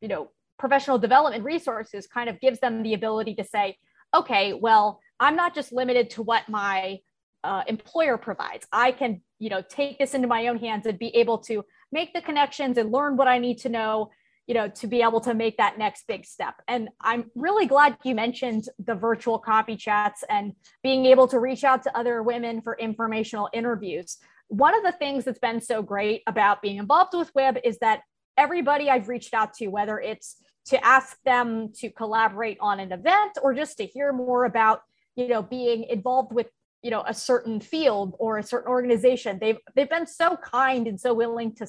[0.00, 3.76] you know professional development resources kind of gives them the ability to say
[4.14, 6.98] okay well i'm not just limited to what my
[7.44, 8.66] uh, employer provides.
[8.72, 12.12] I can you know take this into my own hands and be able to make
[12.12, 14.10] the connections and learn what i need to know
[14.48, 16.56] you know to be able to make that next big step.
[16.66, 21.62] And i'm really glad you mentioned the virtual coffee chats and being able to reach
[21.62, 24.18] out to other women for informational interviews.
[24.48, 28.00] One of the things that's been so great about being involved with WIB is that
[28.38, 33.36] everybody i've reached out to whether it's to ask them to collaborate on an event
[33.42, 34.82] or just to hear more about
[35.16, 36.46] you know being involved with
[36.82, 41.00] you know a certain field or a certain organization they've they've been so kind and
[41.00, 41.66] so willing to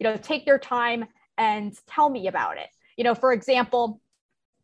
[0.00, 1.04] you know take their time
[1.38, 2.68] and tell me about it.
[2.96, 4.00] You know, for example,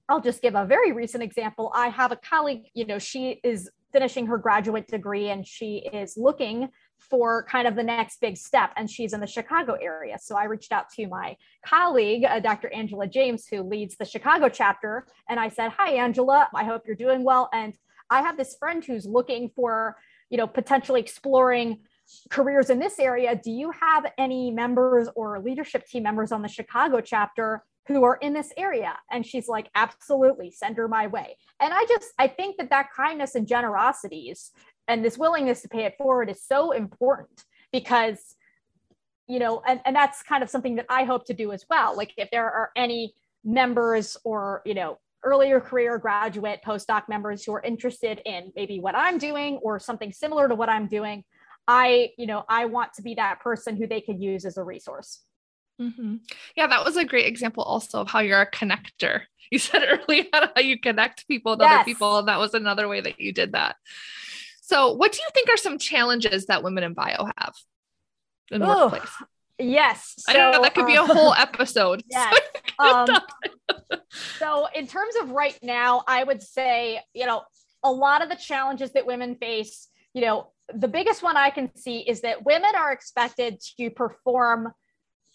[0.08, 1.70] I'll just give a very recent example.
[1.74, 6.16] I have a colleague, you know, she is finishing her graduate degree and she is
[6.16, 10.36] looking for kind of the next big step and she's in the chicago area so
[10.36, 15.06] i reached out to my colleague uh, dr angela james who leads the chicago chapter
[15.28, 17.74] and i said hi angela i hope you're doing well and
[18.08, 19.96] i have this friend who's looking for
[20.30, 21.80] you know potentially exploring
[22.30, 26.48] careers in this area, do you have any members or leadership team members on the
[26.48, 28.96] Chicago chapter who are in this area?
[29.10, 31.36] And she's like, absolutely, send her my way.
[31.60, 34.52] And I just, I think that that kindness and generosities
[34.88, 38.36] and this willingness to pay it forward is so important because,
[39.28, 41.96] you know, and, and that's kind of something that I hope to do as well.
[41.96, 47.52] Like if there are any members or, you know, earlier career graduate postdoc members who
[47.52, 51.24] are interested in maybe what I'm doing or something similar to what I'm doing,
[51.68, 54.64] I, you know, I want to be that person who they can use as a
[54.64, 55.20] resource.
[55.80, 56.16] Mm-hmm.
[56.56, 59.22] Yeah, that was a great example also of how you're a connector.
[59.50, 61.74] You said earlier how you connect people with yes.
[61.74, 63.76] other people, and that was another way that you did that.
[64.62, 67.52] So, what do you think are some challenges that women in bio have
[68.50, 69.10] in the Ooh, workplace?
[69.58, 70.14] Yes.
[70.20, 70.62] So, I don't know.
[70.62, 72.02] That could be a whole episode.
[72.08, 72.34] Yes.
[72.78, 73.08] um,
[74.38, 77.42] so, in terms of right now, I would say, you know,
[77.82, 81.74] a lot of the challenges that women face, you know, the biggest one I can
[81.76, 84.72] see is that women are expected to perform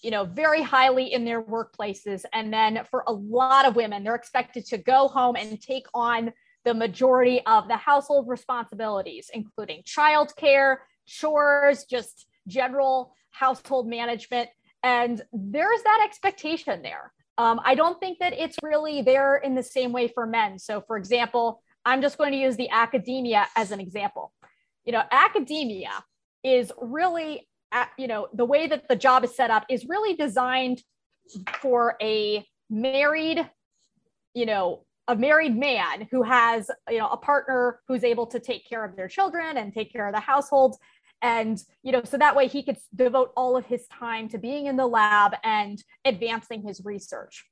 [0.02, 2.24] you know very highly in their workplaces.
[2.34, 6.34] And then for a lot of women they're expected to go home and take on
[6.66, 14.50] the majority of the household responsibilities including childcare chores just general household management.
[14.84, 17.12] And there's that expectation there.
[17.40, 20.60] Um, i don't think that it's really there in the same way for men.
[20.60, 24.32] So for example i'm just going to use the academia as an example
[24.88, 25.92] you know, academia
[26.44, 30.16] is really, uh, you know, the way that the job is set up is really
[30.16, 30.82] designed
[31.62, 33.48] for a married,
[34.34, 38.68] you know, a married man who has, you know, a partner who's able to take
[38.68, 40.78] care of their children and take care of the household.
[41.22, 44.68] And, you know, so that way he could devote all of his time to being
[44.68, 47.46] in the lab and advancing his research.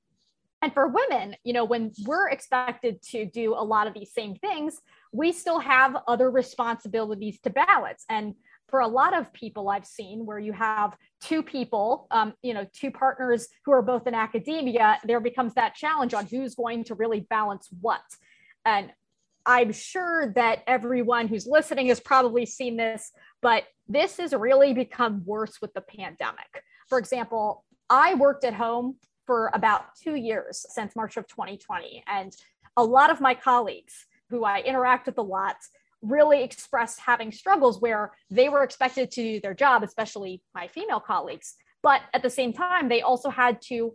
[0.61, 4.35] And for women, you know, when we're expected to do a lot of these same
[4.35, 4.79] things,
[5.15, 8.03] we still have other responsibilities to balance.
[8.09, 8.35] And
[8.67, 12.65] for a lot of people I've seen where you have two people, um, you know,
[12.73, 16.95] two partners who are both in academia, there becomes that challenge on who's going to
[16.95, 18.01] really balance what.
[18.65, 18.91] And
[19.45, 25.23] I'm sure that everyone who's listening has probably seen this, but this has really become
[25.25, 26.63] worse with the pandemic.
[26.89, 28.95] For example, I worked at home
[29.27, 32.03] for about two years since March of 2020.
[32.07, 32.35] And
[32.75, 35.57] a lot of my colleagues who I interact with a lot
[36.01, 40.99] really expressed having struggles where they were expected to do their job, especially my female
[40.99, 41.55] colleagues.
[41.81, 43.93] But at the same time, they also had to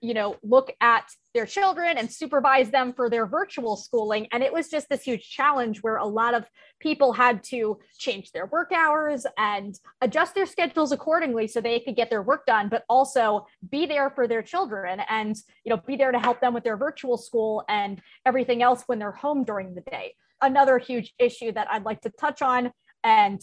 [0.00, 4.26] you know look at their children and supervise them for their virtual schooling.
[4.32, 6.48] And it was just this huge challenge where a lot of
[6.80, 11.96] people had to change their work hours and adjust their schedules accordingly so they could
[11.96, 15.96] get their work done but also be there for their children and you know be
[15.96, 19.74] there to help them with their virtual school and everything else when they're home during
[19.74, 20.14] the day.
[20.40, 22.70] Another huge issue that i'd like to touch on
[23.02, 23.40] and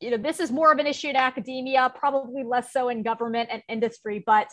[0.00, 3.48] you know this is more of an issue in academia probably less so in government
[3.50, 4.48] and industry but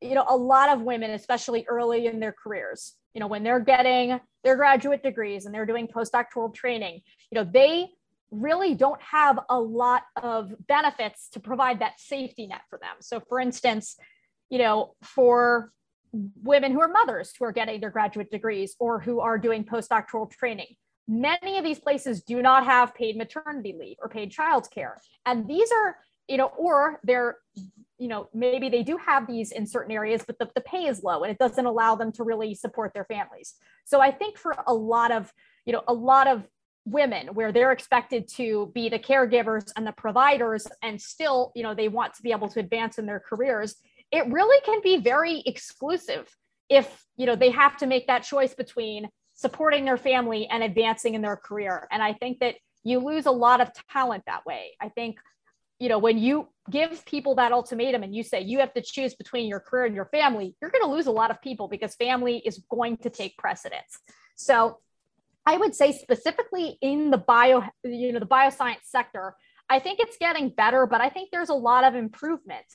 [0.00, 3.60] you know, a lot of women, especially early in their careers, you know, when they're
[3.60, 7.88] getting their graduate degrees and they're doing postdoctoral training, you know, they
[8.30, 12.96] really don't have a lot of benefits to provide that safety net for them.
[13.00, 13.96] So, for instance,
[14.50, 15.72] you know, for
[16.12, 20.30] women who are mothers who are getting their graduate degrees or who are doing postdoctoral
[20.30, 20.76] training,
[21.06, 24.94] many of these places do not have paid maternity leave or paid childcare.
[25.26, 25.96] And these are,
[26.28, 27.36] you know, or they're
[27.98, 31.02] you know maybe they do have these in certain areas but the, the pay is
[31.02, 33.54] low and it doesn't allow them to really support their families.
[33.84, 35.32] So i think for a lot of
[35.66, 36.46] you know a lot of
[36.84, 41.74] women where they're expected to be the caregivers and the providers and still you know
[41.74, 43.74] they want to be able to advance in their careers
[44.10, 46.28] it really can be very exclusive
[46.68, 51.14] if you know they have to make that choice between supporting their family and advancing
[51.14, 51.86] in their career.
[51.90, 52.54] And i think that
[52.84, 54.76] you lose a lot of talent that way.
[54.80, 55.18] I think
[55.78, 59.14] you know, when you give people that ultimatum and you say you have to choose
[59.14, 61.94] between your career and your family, you're going to lose a lot of people because
[61.94, 63.98] family is going to take precedence.
[64.36, 64.78] So
[65.46, 69.34] I would say specifically in the bio, you know, the bioscience sector,
[69.70, 72.66] I think it's getting better, but I think there's a lot of improvement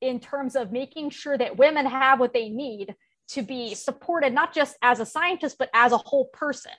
[0.00, 2.94] in terms of making sure that women have what they need
[3.28, 6.72] to be supported, not just as a scientist, but as a whole person.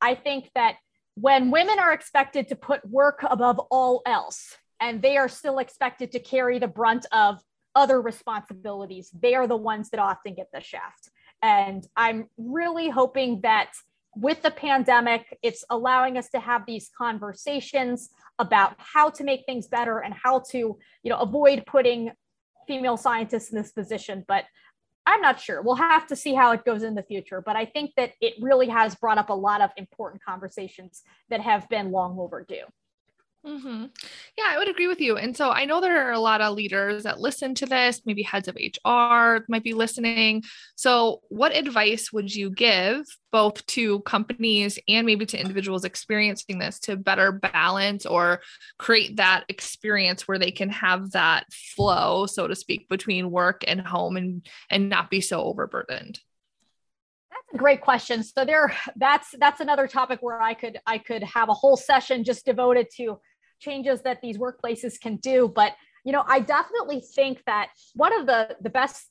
[0.00, 0.76] I think that
[1.14, 6.10] when women are expected to put work above all else, and they are still expected
[6.10, 7.40] to carry the brunt of
[7.74, 9.10] other responsibilities.
[9.18, 11.08] They are the ones that often get the shaft.
[11.40, 13.72] And I'm really hoping that
[14.16, 18.10] with the pandemic, it's allowing us to have these conversations
[18.40, 22.10] about how to make things better and how to, you know, avoid putting
[22.66, 24.24] female scientists in this position.
[24.26, 24.44] But
[25.06, 25.62] I'm not sure.
[25.62, 27.40] We'll have to see how it goes in the future.
[27.40, 31.40] But I think that it really has brought up a lot of important conversations that
[31.40, 32.64] have been long overdue.
[33.44, 33.86] Mm-hmm.
[34.38, 35.16] Yeah, I would agree with you.
[35.16, 38.22] And so I know there are a lot of leaders that listen to this, maybe
[38.22, 40.44] heads of HR might be listening.
[40.76, 46.78] So, what advice would you give both to companies and maybe to individuals experiencing this
[46.80, 48.42] to better balance or
[48.78, 53.80] create that experience where they can have that flow, so to speak, between work and
[53.80, 56.20] home and and not be so overburdened?
[57.30, 61.22] That's a great question so there that's that's another topic where i could i could
[61.22, 63.18] have a whole session just devoted to
[63.62, 65.50] changes that these workplaces can do.
[65.54, 65.72] But
[66.04, 69.08] you know, I definitely think that one of the the best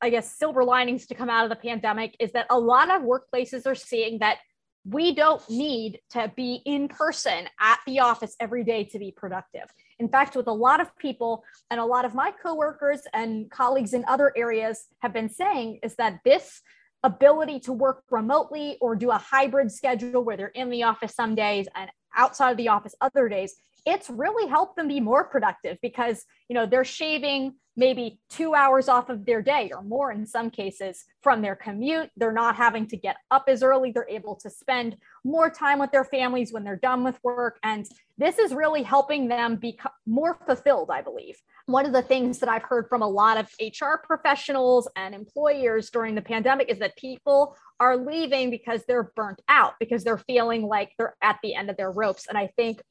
[0.00, 3.02] I guess silver linings to come out of the pandemic is that a lot of
[3.02, 4.38] workplaces are seeing that
[4.84, 9.72] we don't need to be in person at the office every day to be productive.
[10.00, 13.94] In fact, with a lot of people and a lot of my coworkers and colleagues
[13.94, 16.62] in other areas have been saying is that this
[17.04, 21.36] ability to work remotely or do a hybrid schedule where they're in the office some
[21.36, 25.78] days and outside of the office other days it's really helped them be more productive
[25.82, 30.26] because you know they're shaving maybe two hours off of their day or more in
[30.26, 32.10] some cases from their commute.
[32.16, 33.92] They're not having to get up as early.
[33.92, 37.58] They're able to spend more time with their families when they're done with work.
[37.62, 37.86] And
[38.18, 41.36] this is really helping them be more fulfilled i believe.
[41.66, 45.90] One of the things that i've heard from a lot of hr professionals and employers
[45.90, 50.62] during the pandemic is that people are leaving because they're burnt out because they're feeling
[50.62, 52.26] like they're at the end of their ropes.
[52.28, 52.82] And i think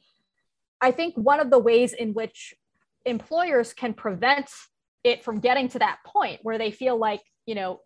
[0.81, 2.53] I think one of the ways in which
[3.05, 4.49] employers can prevent
[5.03, 7.81] it from getting to that point where they feel like, you know,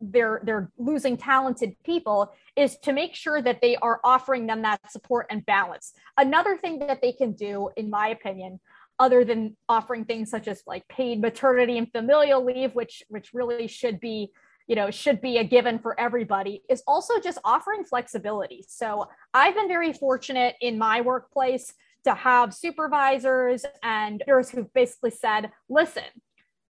[0.00, 4.90] they're they're losing talented people is to make sure that they are offering them that
[4.90, 5.92] support and balance.
[6.18, 8.60] Another thing that they can do in my opinion
[8.98, 13.66] other than offering things such as like paid maternity and familial leave which which really
[13.66, 14.30] should be
[14.66, 19.54] you know should be a given for everybody is also just offering flexibility so i've
[19.54, 21.74] been very fortunate in my workplace
[22.04, 26.04] to have supervisors and leaders who've basically said, listen,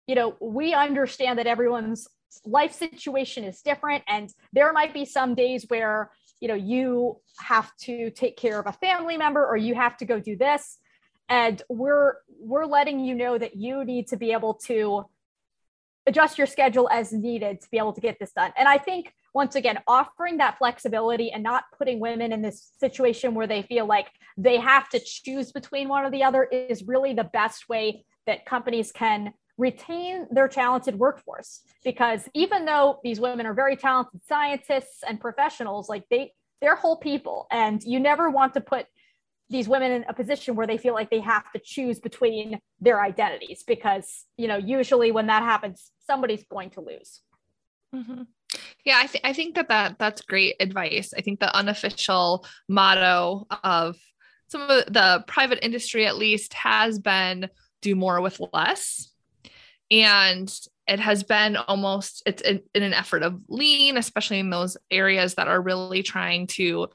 [0.08, 2.08] you know, we understand that everyone's
[2.46, 7.76] life situation is different and there might be some days where you know you have
[7.78, 10.78] to take care of a family member or you have to go do this.
[11.30, 15.06] And we're we're letting you know that you need to be able to
[16.06, 18.54] adjust your schedule as needed to be able to get this done.
[18.58, 23.36] And i think once again offering that flexibility and not putting women in this situation
[23.36, 27.14] where they feel like they have to choose between one or the other is really
[27.14, 31.62] the best way that companies can retain their talented workforce.
[31.84, 36.98] Because even though these women are very talented scientists and professionals like they they're whole
[36.98, 37.46] people.
[37.52, 38.88] And you never want to put
[39.52, 43.00] these women in a position where they feel like they have to choose between their
[43.02, 47.22] identities because you know usually when that happens somebody's going to lose.
[47.94, 48.24] Mm-hmm.
[48.88, 51.14] Yeah I, th- I think that, that that's great advice.
[51.16, 53.98] I think the unofficial motto of
[54.48, 57.50] some of the private industry at least has been
[57.82, 59.12] do more with less.
[59.92, 60.50] And
[60.88, 65.36] it has been almost it's in, in an effort of lean especially in those areas
[65.36, 66.88] that are really trying to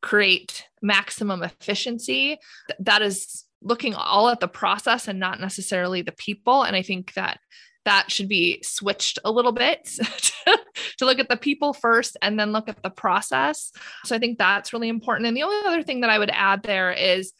[0.00, 2.38] create maximum efficiency.
[2.78, 6.62] That is looking all at the process and not necessarily the people.
[6.62, 7.40] And i think that
[7.84, 9.84] that should be switched a little bit
[10.96, 13.72] to, look at the people first and then look at the process
[14.04, 16.62] so i think that's really important and the only other thing that i would add
[16.62, 17.32] there is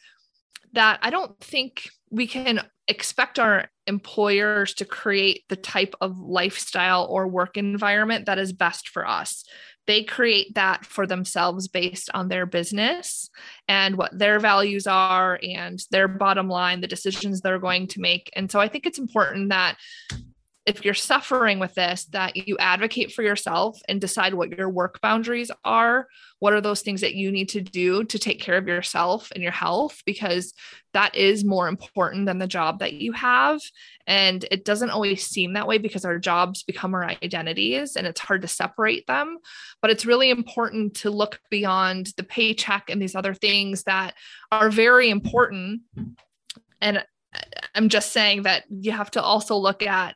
[0.73, 7.05] that i don't think we can expect our employers to create the type of lifestyle
[7.09, 9.43] or work environment that is best for us.
[9.85, 13.29] They create that for themselves based on their business
[13.67, 18.29] and what their values are and their bottom line, the decisions they're going to make.
[18.35, 19.77] And so I think it's important that
[20.65, 25.01] if you're suffering with this that you advocate for yourself and decide what your work
[25.01, 26.07] boundaries are.
[26.39, 29.43] What are those things that you need to do to take care of yourself and
[29.43, 30.01] your health?
[30.05, 30.53] Because
[30.93, 33.59] that is more important than the job that you have.
[34.07, 38.21] And it doesn't always seem that way because our jobs become our identities and it's
[38.21, 39.39] hard to separate them.
[39.81, 44.13] But it's really important to look beyond the paycheck and these other things that
[44.49, 45.81] are very important.
[46.79, 47.03] And
[47.75, 50.15] I'm just saying that you have to also look at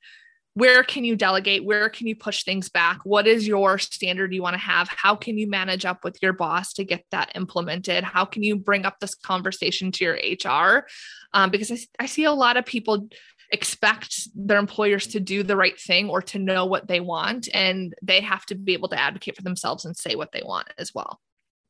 [0.57, 1.63] where can you delegate?
[1.63, 3.01] Where can you push things back?
[3.03, 4.87] What is your standard you want to have?
[4.89, 8.03] How can you manage up with your boss to get that implemented?
[8.03, 10.87] How can you bring up this conversation to your hr
[11.33, 13.07] um, because I, I see a lot of people
[13.51, 17.93] expect their employers to do the right thing or to know what they want and
[18.01, 20.91] they have to be able to advocate for themselves and say what they want as
[20.91, 21.19] well.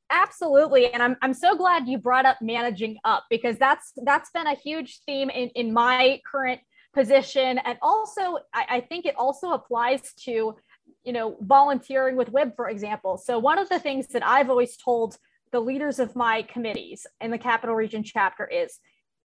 [0.10, 4.48] Absolutely and I'm, I'm so glad you brought up managing up because that's that's been
[4.48, 6.62] a huge theme in, in my current
[6.98, 7.60] position.
[7.60, 10.56] And also, I, I think it also applies to,
[11.04, 13.18] you know, volunteering with WIB, for example.
[13.18, 15.18] So one of the things that I've always told
[15.52, 18.80] the leaders of my committees in the Capital Region chapter is,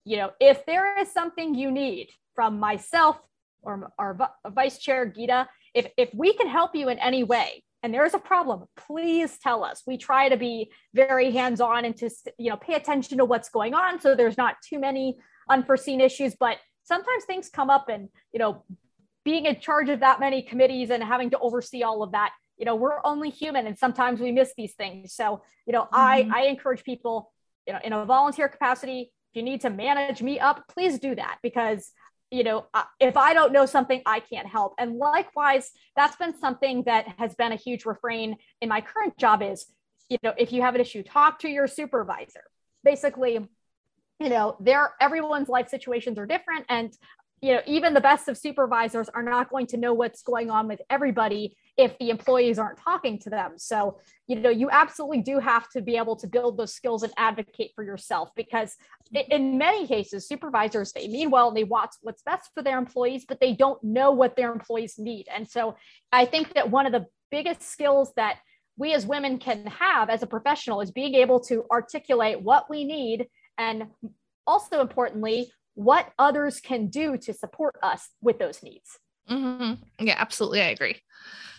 [0.03, 3.17] you know, if there is something you need from myself
[3.61, 4.17] or our
[4.49, 8.19] vice chair Gita, if if we can help you in any way, and there's a
[8.19, 9.83] problem, please tell us.
[9.87, 13.73] We try to be very hands-on and to you know pay attention to what's going
[13.73, 15.17] on, so there's not too many
[15.49, 16.35] unforeseen issues.
[16.35, 18.63] But sometimes things come up and you know
[19.23, 22.65] being in charge of that many committees and having to oversee all of that you
[22.65, 25.13] know we're only human and sometimes we miss these things.
[25.13, 25.95] So you know mm-hmm.
[25.95, 27.31] i i encourage people
[27.67, 31.15] you know in a volunteer capacity if you need to manage me up please do
[31.15, 31.91] that because
[32.29, 32.65] you know
[32.99, 34.75] if i don't know something i can't help.
[34.77, 39.41] And likewise that's been something that has been a huge refrain in my current job
[39.41, 39.65] is
[40.09, 42.43] you know if you have an issue talk to your supervisor.
[42.83, 43.47] Basically
[44.21, 46.95] you know there everyone's life situations are different and
[47.41, 50.67] you know even the best of supervisors are not going to know what's going on
[50.67, 53.53] with everybody if the employees aren't talking to them.
[53.57, 53.97] So
[54.27, 57.71] you know you absolutely do have to be able to build those skills and advocate
[57.75, 58.75] for yourself because
[59.11, 63.25] in many cases supervisors they mean well and they want what's best for their employees
[63.27, 65.25] but they don't know what their employees need.
[65.35, 65.75] And so
[66.11, 68.37] i think that one of the biggest skills that
[68.77, 72.83] we as women can have as a professional is being able to articulate what we
[72.83, 73.87] need and
[74.47, 78.99] also importantly, what others can do to support us with those needs.
[79.29, 80.05] Mm-hmm.
[80.05, 80.61] Yeah, absolutely.
[80.61, 81.01] I agree.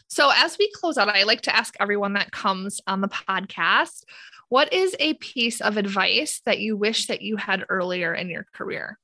[0.08, 4.04] So, as we close out, I like to ask everyone that comes on the podcast
[4.50, 8.46] what is a piece of advice that you wish that you had earlier in your
[8.52, 8.98] career?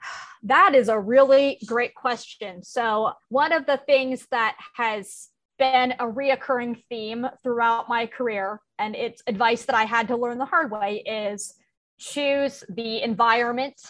[0.44, 2.64] That is a really great question.
[2.64, 5.28] So, one of the things that has
[5.58, 10.38] been a reoccurring theme throughout my career, and it's advice that I had to learn
[10.38, 11.54] the hard way, is
[11.98, 13.80] choose the environment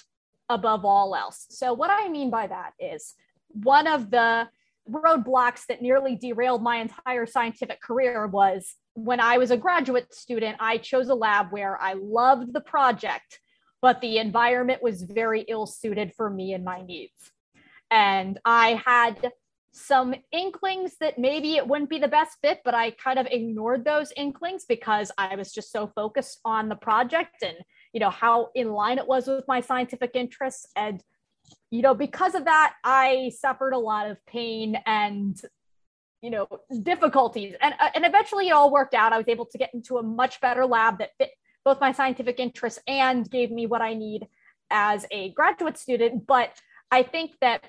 [0.48, 1.46] above all else.
[1.50, 3.14] So, what I mean by that is
[3.48, 4.48] one of the
[4.88, 10.56] roadblocks that nearly derailed my entire scientific career was when I was a graduate student,
[10.60, 13.40] I chose a lab where I loved the project,
[13.80, 17.32] but the environment was very ill suited for me and my needs.
[17.90, 19.32] And I had
[19.72, 23.84] some inklings that maybe it wouldn't be the best fit, but I kind of ignored
[23.84, 27.56] those inklings because I was just so focused on the project and
[27.92, 30.66] you know how in line it was with my scientific interests.
[30.76, 31.02] And
[31.70, 35.40] you know because of that I suffered a lot of pain and
[36.20, 36.48] you know
[36.82, 37.54] difficulties.
[37.60, 39.14] And uh, and eventually it all worked out.
[39.14, 41.30] I was able to get into a much better lab that fit
[41.64, 44.26] both my scientific interests and gave me what I need
[44.70, 46.50] as a graduate student, but
[46.90, 47.64] I think that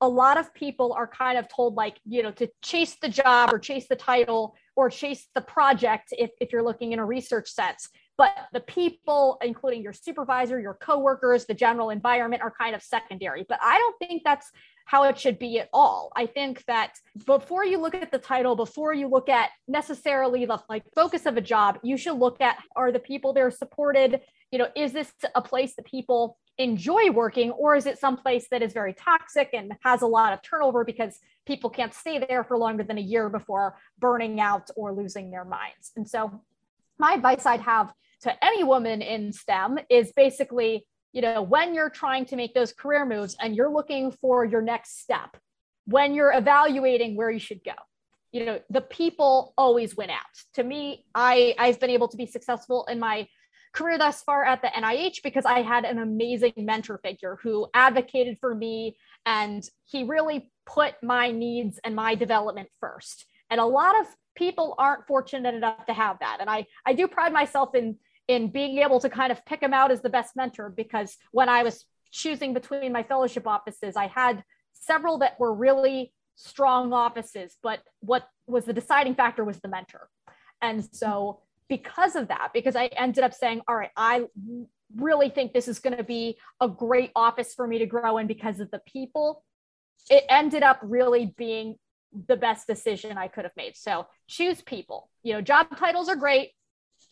[0.00, 3.52] a lot of people are kind of told like you know to chase the job
[3.52, 7.50] or chase the title or chase the project if, if you're looking in a research
[7.50, 7.88] sense.
[8.16, 13.44] But the people including your supervisor your coworkers the general environment are kind of secondary.
[13.48, 14.50] But i don't think that's
[14.90, 16.10] how it should be at all.
[16.16, 20.60] I think that before you look at the title before you look at necessarily the
[20.68, 24.20] like focus of a job you should look at are the people there supported?
[24.50, 28.62] You know is this a place that people enjoy working or is it someplace that
[28.62, 32.58] is very toxic and has a lot of turnover because people can't stay there for
[32.58, 35.92] longer than a year before burning out or losing their minds?
[35.96, 36.42] And so
[36.98, 41.90] my advice i'd have to any woman in stem is basically you know when you're
[41.90, 45.36] trying to make those career moves and you're looking for your next step
[45.86, 47.72] when you're evaluating where you should go
[48.32, 50.20] you know the people always win out
[50.54, 53.26] to me i i've been able to be successful in my
[53.72, 58.38] career thus far at the NIH because I had an amazing mentor figure who advocated
[58.40, 58.96] for me
[59.26, 63.26] and he really put my needs and my development first.
[63.48, 66.38] And a lot of people aren't fortunate enough to have that.
[66.40, 67.96] And I, I do pride myself in,
[68.30, 71.48] in being able to kind of pick him out as the best mentor because when
[71.48, 77.56] I was choosing between my fellowship offices, I had several that were really strong offices,
[77.60, 80.08] but what was the deciding factor was the mentor.
[80.62, 84.26] And so because of that, because I ended up saying, all right, I
[84.94, 88.28] really think this is going to be a great office for me to grow in
[88.28, 89.42] because of the people.
[90.08, 91.78] It ended up really being
[92.28, 93.76] the best decision I could have made.
[93.76, 95.10] So choose people.
[95.24, 96.52] You know, job titles are great,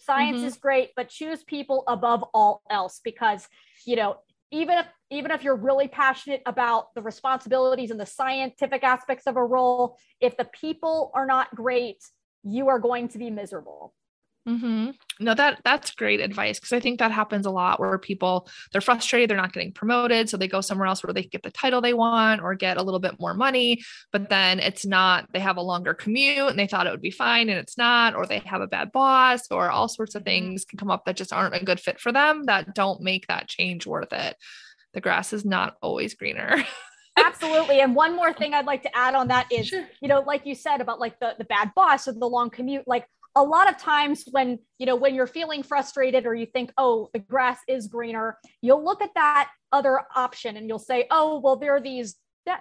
[0.08, 0.46] science mm-hmm.
[0.46, 3.46] is great, but choose people above all else because,
[3.86, 4.16] you know,
[4.50, 9.36] even if even if you're really passionate about the responsibilities and the scientific aspects of
[9.36, 12.02] a role, if the people are not great,
[12.42, 13.94] you are going to be miserable.
[14.48, 14.90] Mm-hmm.
[15.20, 18.80] No, that that's great advice because I think that happens a lot where people they're
[18.80, 21.82] frustrated, they're not getting promoted, so they go somewhere else where they get the title
[21.82, 25.30] they want or get a little bit more money, but then it's not.
[25.32, 28.14] They have a longer commute and they thought it would be fine and it's not,
[28.14, 30.30] or they have a bad boss, or all sorts of mm-hmm.
[30.30, 33.26] things can come up that just aren't a good fit for them that don't make
[33.26, 34.36] that change worth it.
[34.94, 36.64] The grass is not always greener.
[37.18, 39.84] absolutely and one more thing i'd like to add on that is sure.
[40.00, 42.86] you know like you said about like the, the bad boss or the long commute
[42.86, 43.06] like
[43.38, 47.08] a lot of times when you know when you're feeling frustrated or you think oh
[47.12, 51.56] the grass is greener you'll look at that other option and you'll say oh well
[51.56, 52.16] there are these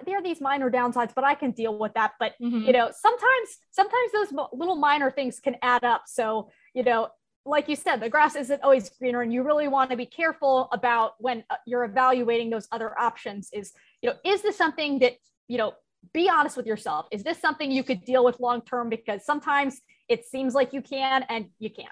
[0.05, 2.11] there are these minor downsides but i can deal with that.
[2.19, 2.65] But mm-hmm.
[2.67, 6.03] you know sometimes sometimes those little minor things can add up.
[6.07, 7.09] So you know
[7.45, 10.67] like you said the grass isn't always greener and you really want to be careful
[10.73, 13.71] about when uh, you're evaluating those other options is
[14.01, 15.13] you know is this something that
[15.47, 15.73] you know
[16.13, 17.07] be honest with yourself.
[17.11, 18.89] Is this something you could deal with long term?
[18.89, 21.87] Because sometimes it seems like you can and you can't.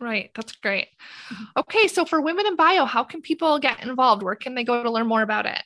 [0.00, 0.30] Right.
[0.34, 0.88] That's great.
[1.56, 1.88] Okay.
[1.88, 4.22] So for women in bio, how can people get involved?
[4.22, 5.62] Where can they go to learn more about it?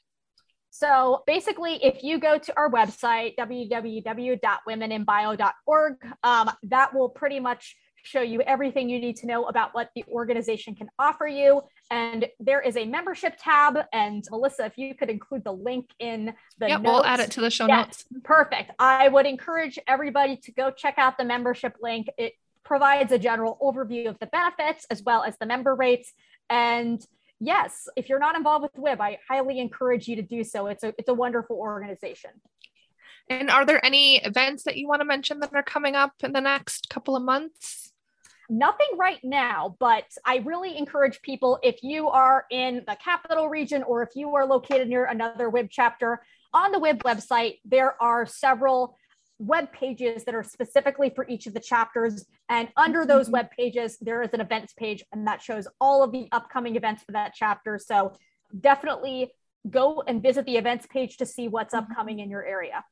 [0.71, 7.75] So basically, if you go to our website, www.womeninbio.org, um, that will pretty much
[8.05, 11.63] show you everything you need to know about what the organization can offer you.
[11.91, 13.79] And there is a membership tab.
[13.93, 16.85] And Melissa, if you could include the link in the yeah, notes.
[16.85, 18.05] we'll add it to the show yes, notes.
[18.25, 18.73] Perfect.
[18.79, 22.09] I would encourage everybody to go check out the membership link.
[22.19, 22.35] It
[22.65, 26.13] provides a general overview of the benefits as well as the member rates.
[26.51, 27.05] And
[27.41, 30.67] yes, if you're not involved with WIB, I highly encourage you to do so.
[30.67, 32.31] It's a it's a wonderful organization.
[33.31, 36.33] And are there any events that you want to mention that are coming up in
[36.33, 37.93] the next couple of months?
[38.49, 43.83] Nothing right now, but I really encourage people if you are in the capital region
[43.83, 46.23] or if you are located near another WIB chapter,
[46.55, 48.97] on the WIB website, there are several
[49.39, 52.25] web pages that are specifically for each of the chapters.
[52.49, 53.33] And under those mm-hmm.
[53.35, 57.03] web pages, there is an events page, and that shows all of the upcoming events
[57.03, 57.79] for that chapter.
[57.79, 58.15] So
[58.59, 59.31] definitely
[59.69, 61.91] go and visit the events page to see what's mm-hmm.
[61.91, 62.85] upcoming in your area.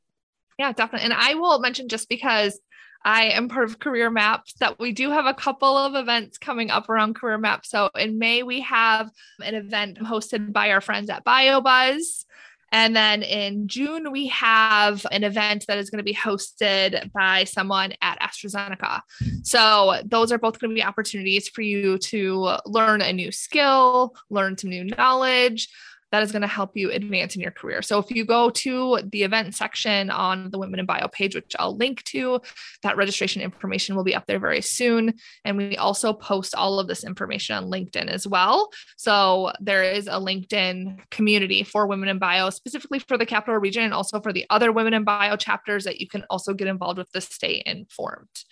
[0.59, 1.07] Yeah, definitely.
[1.07, 2.59] And I will mention just because
[3.07, 6.73] I am part of Career Maps that we do have a couple of events coming
[6.73, 7.65] up around Career Map.
[7.65, 12.25] So in May, we have an event hosted by our friends at BioBuzz.
[12.73, 17.45] And then in June, we have an event that is going to be hosted by
[17.45, 19.03] someone at AstraZeneca.
[19.45, 24.17] So, those are both going to be opportunities for you to learn a new skill,
[24.31, 25.69] learn some new knowledge,
[26.17, 27.83] that is going to help you advance in your career.
[27.83, 31.55] So if you go to the event section on the Women in Bio page, which
[31.59, 32.41] I'll link to,
[32.83, 35.13] that registration information will be up there very soon.
[35.45, 38.71] And we also post all of this information on LinkedIn as well.
[38.97, 43.85] So there is a LinkedIn community for Women in Bio, specifically for the capital region
[43.85, 46.97] and also for the other Women in Bio chapters that you can also get involved
[46.97, 48.45] with to stay informed.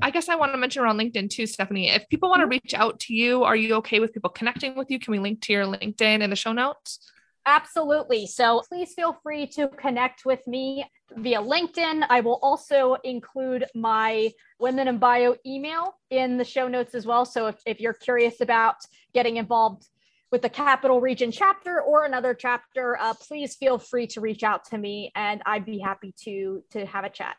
[0.00, 1.88] I guess I want to mention around LinkedIn too, Stephanie.
[1.88, 2.50] If people want to mm-hmm.
[2.50, 5.00] reach out to you, are you okay with people connecting with you?
[5.00, 6.99] Can we link to your LinkedIn in the show notes?
[7.46, 8.26] Absolutely.
[8.26, 10.84] So please feel free to connect with me
[11.16, 12.04] via LinkedIn.
[12.08, 17.24] I will also include my Women in Bio email in the show notes as well.
[17.24, 18.76] So if, if you're curious about
[19.14, 19.86] getting involved
[20.30, 24.64] with the Capital Region chapter or another chapter, uh, please feel free to reach out
[24.66, 27.36] to me and I'd be happy to, to have a chat.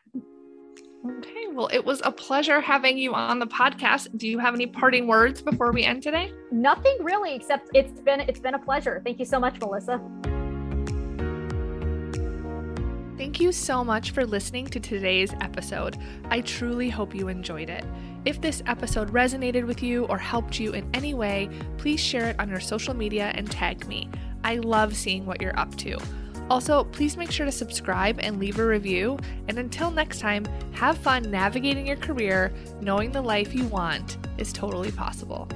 [1.04, 4.16] Okay, well, it was a pleasure having you on the podcast.
[4.16, 6.32] Do you have any parting words before we end today?
[6.52, 9.02] Nothing really, except it's been it's been a pleasure.
[9.04, 10.00] Thank you so much, Melissa.
[13.18, 15.96] Thank you so much for listening to today's episode.
[16.30, 17.84] I truly hope you enjoyed it.
[18.24, 22.38] If this episode resonated with you or helped you in any way, please share it
[22.38, 24.08] on your social media and tag me.
[24.44, 25.98] I love seeing what you're up to.
[26.52, 29.18] Also, please make sure to subscribe and leave a review.
[29.48, 34.52] And until next time, have fun navigating your career, knowing the life you want is
[34.52, 35.48] totally possible.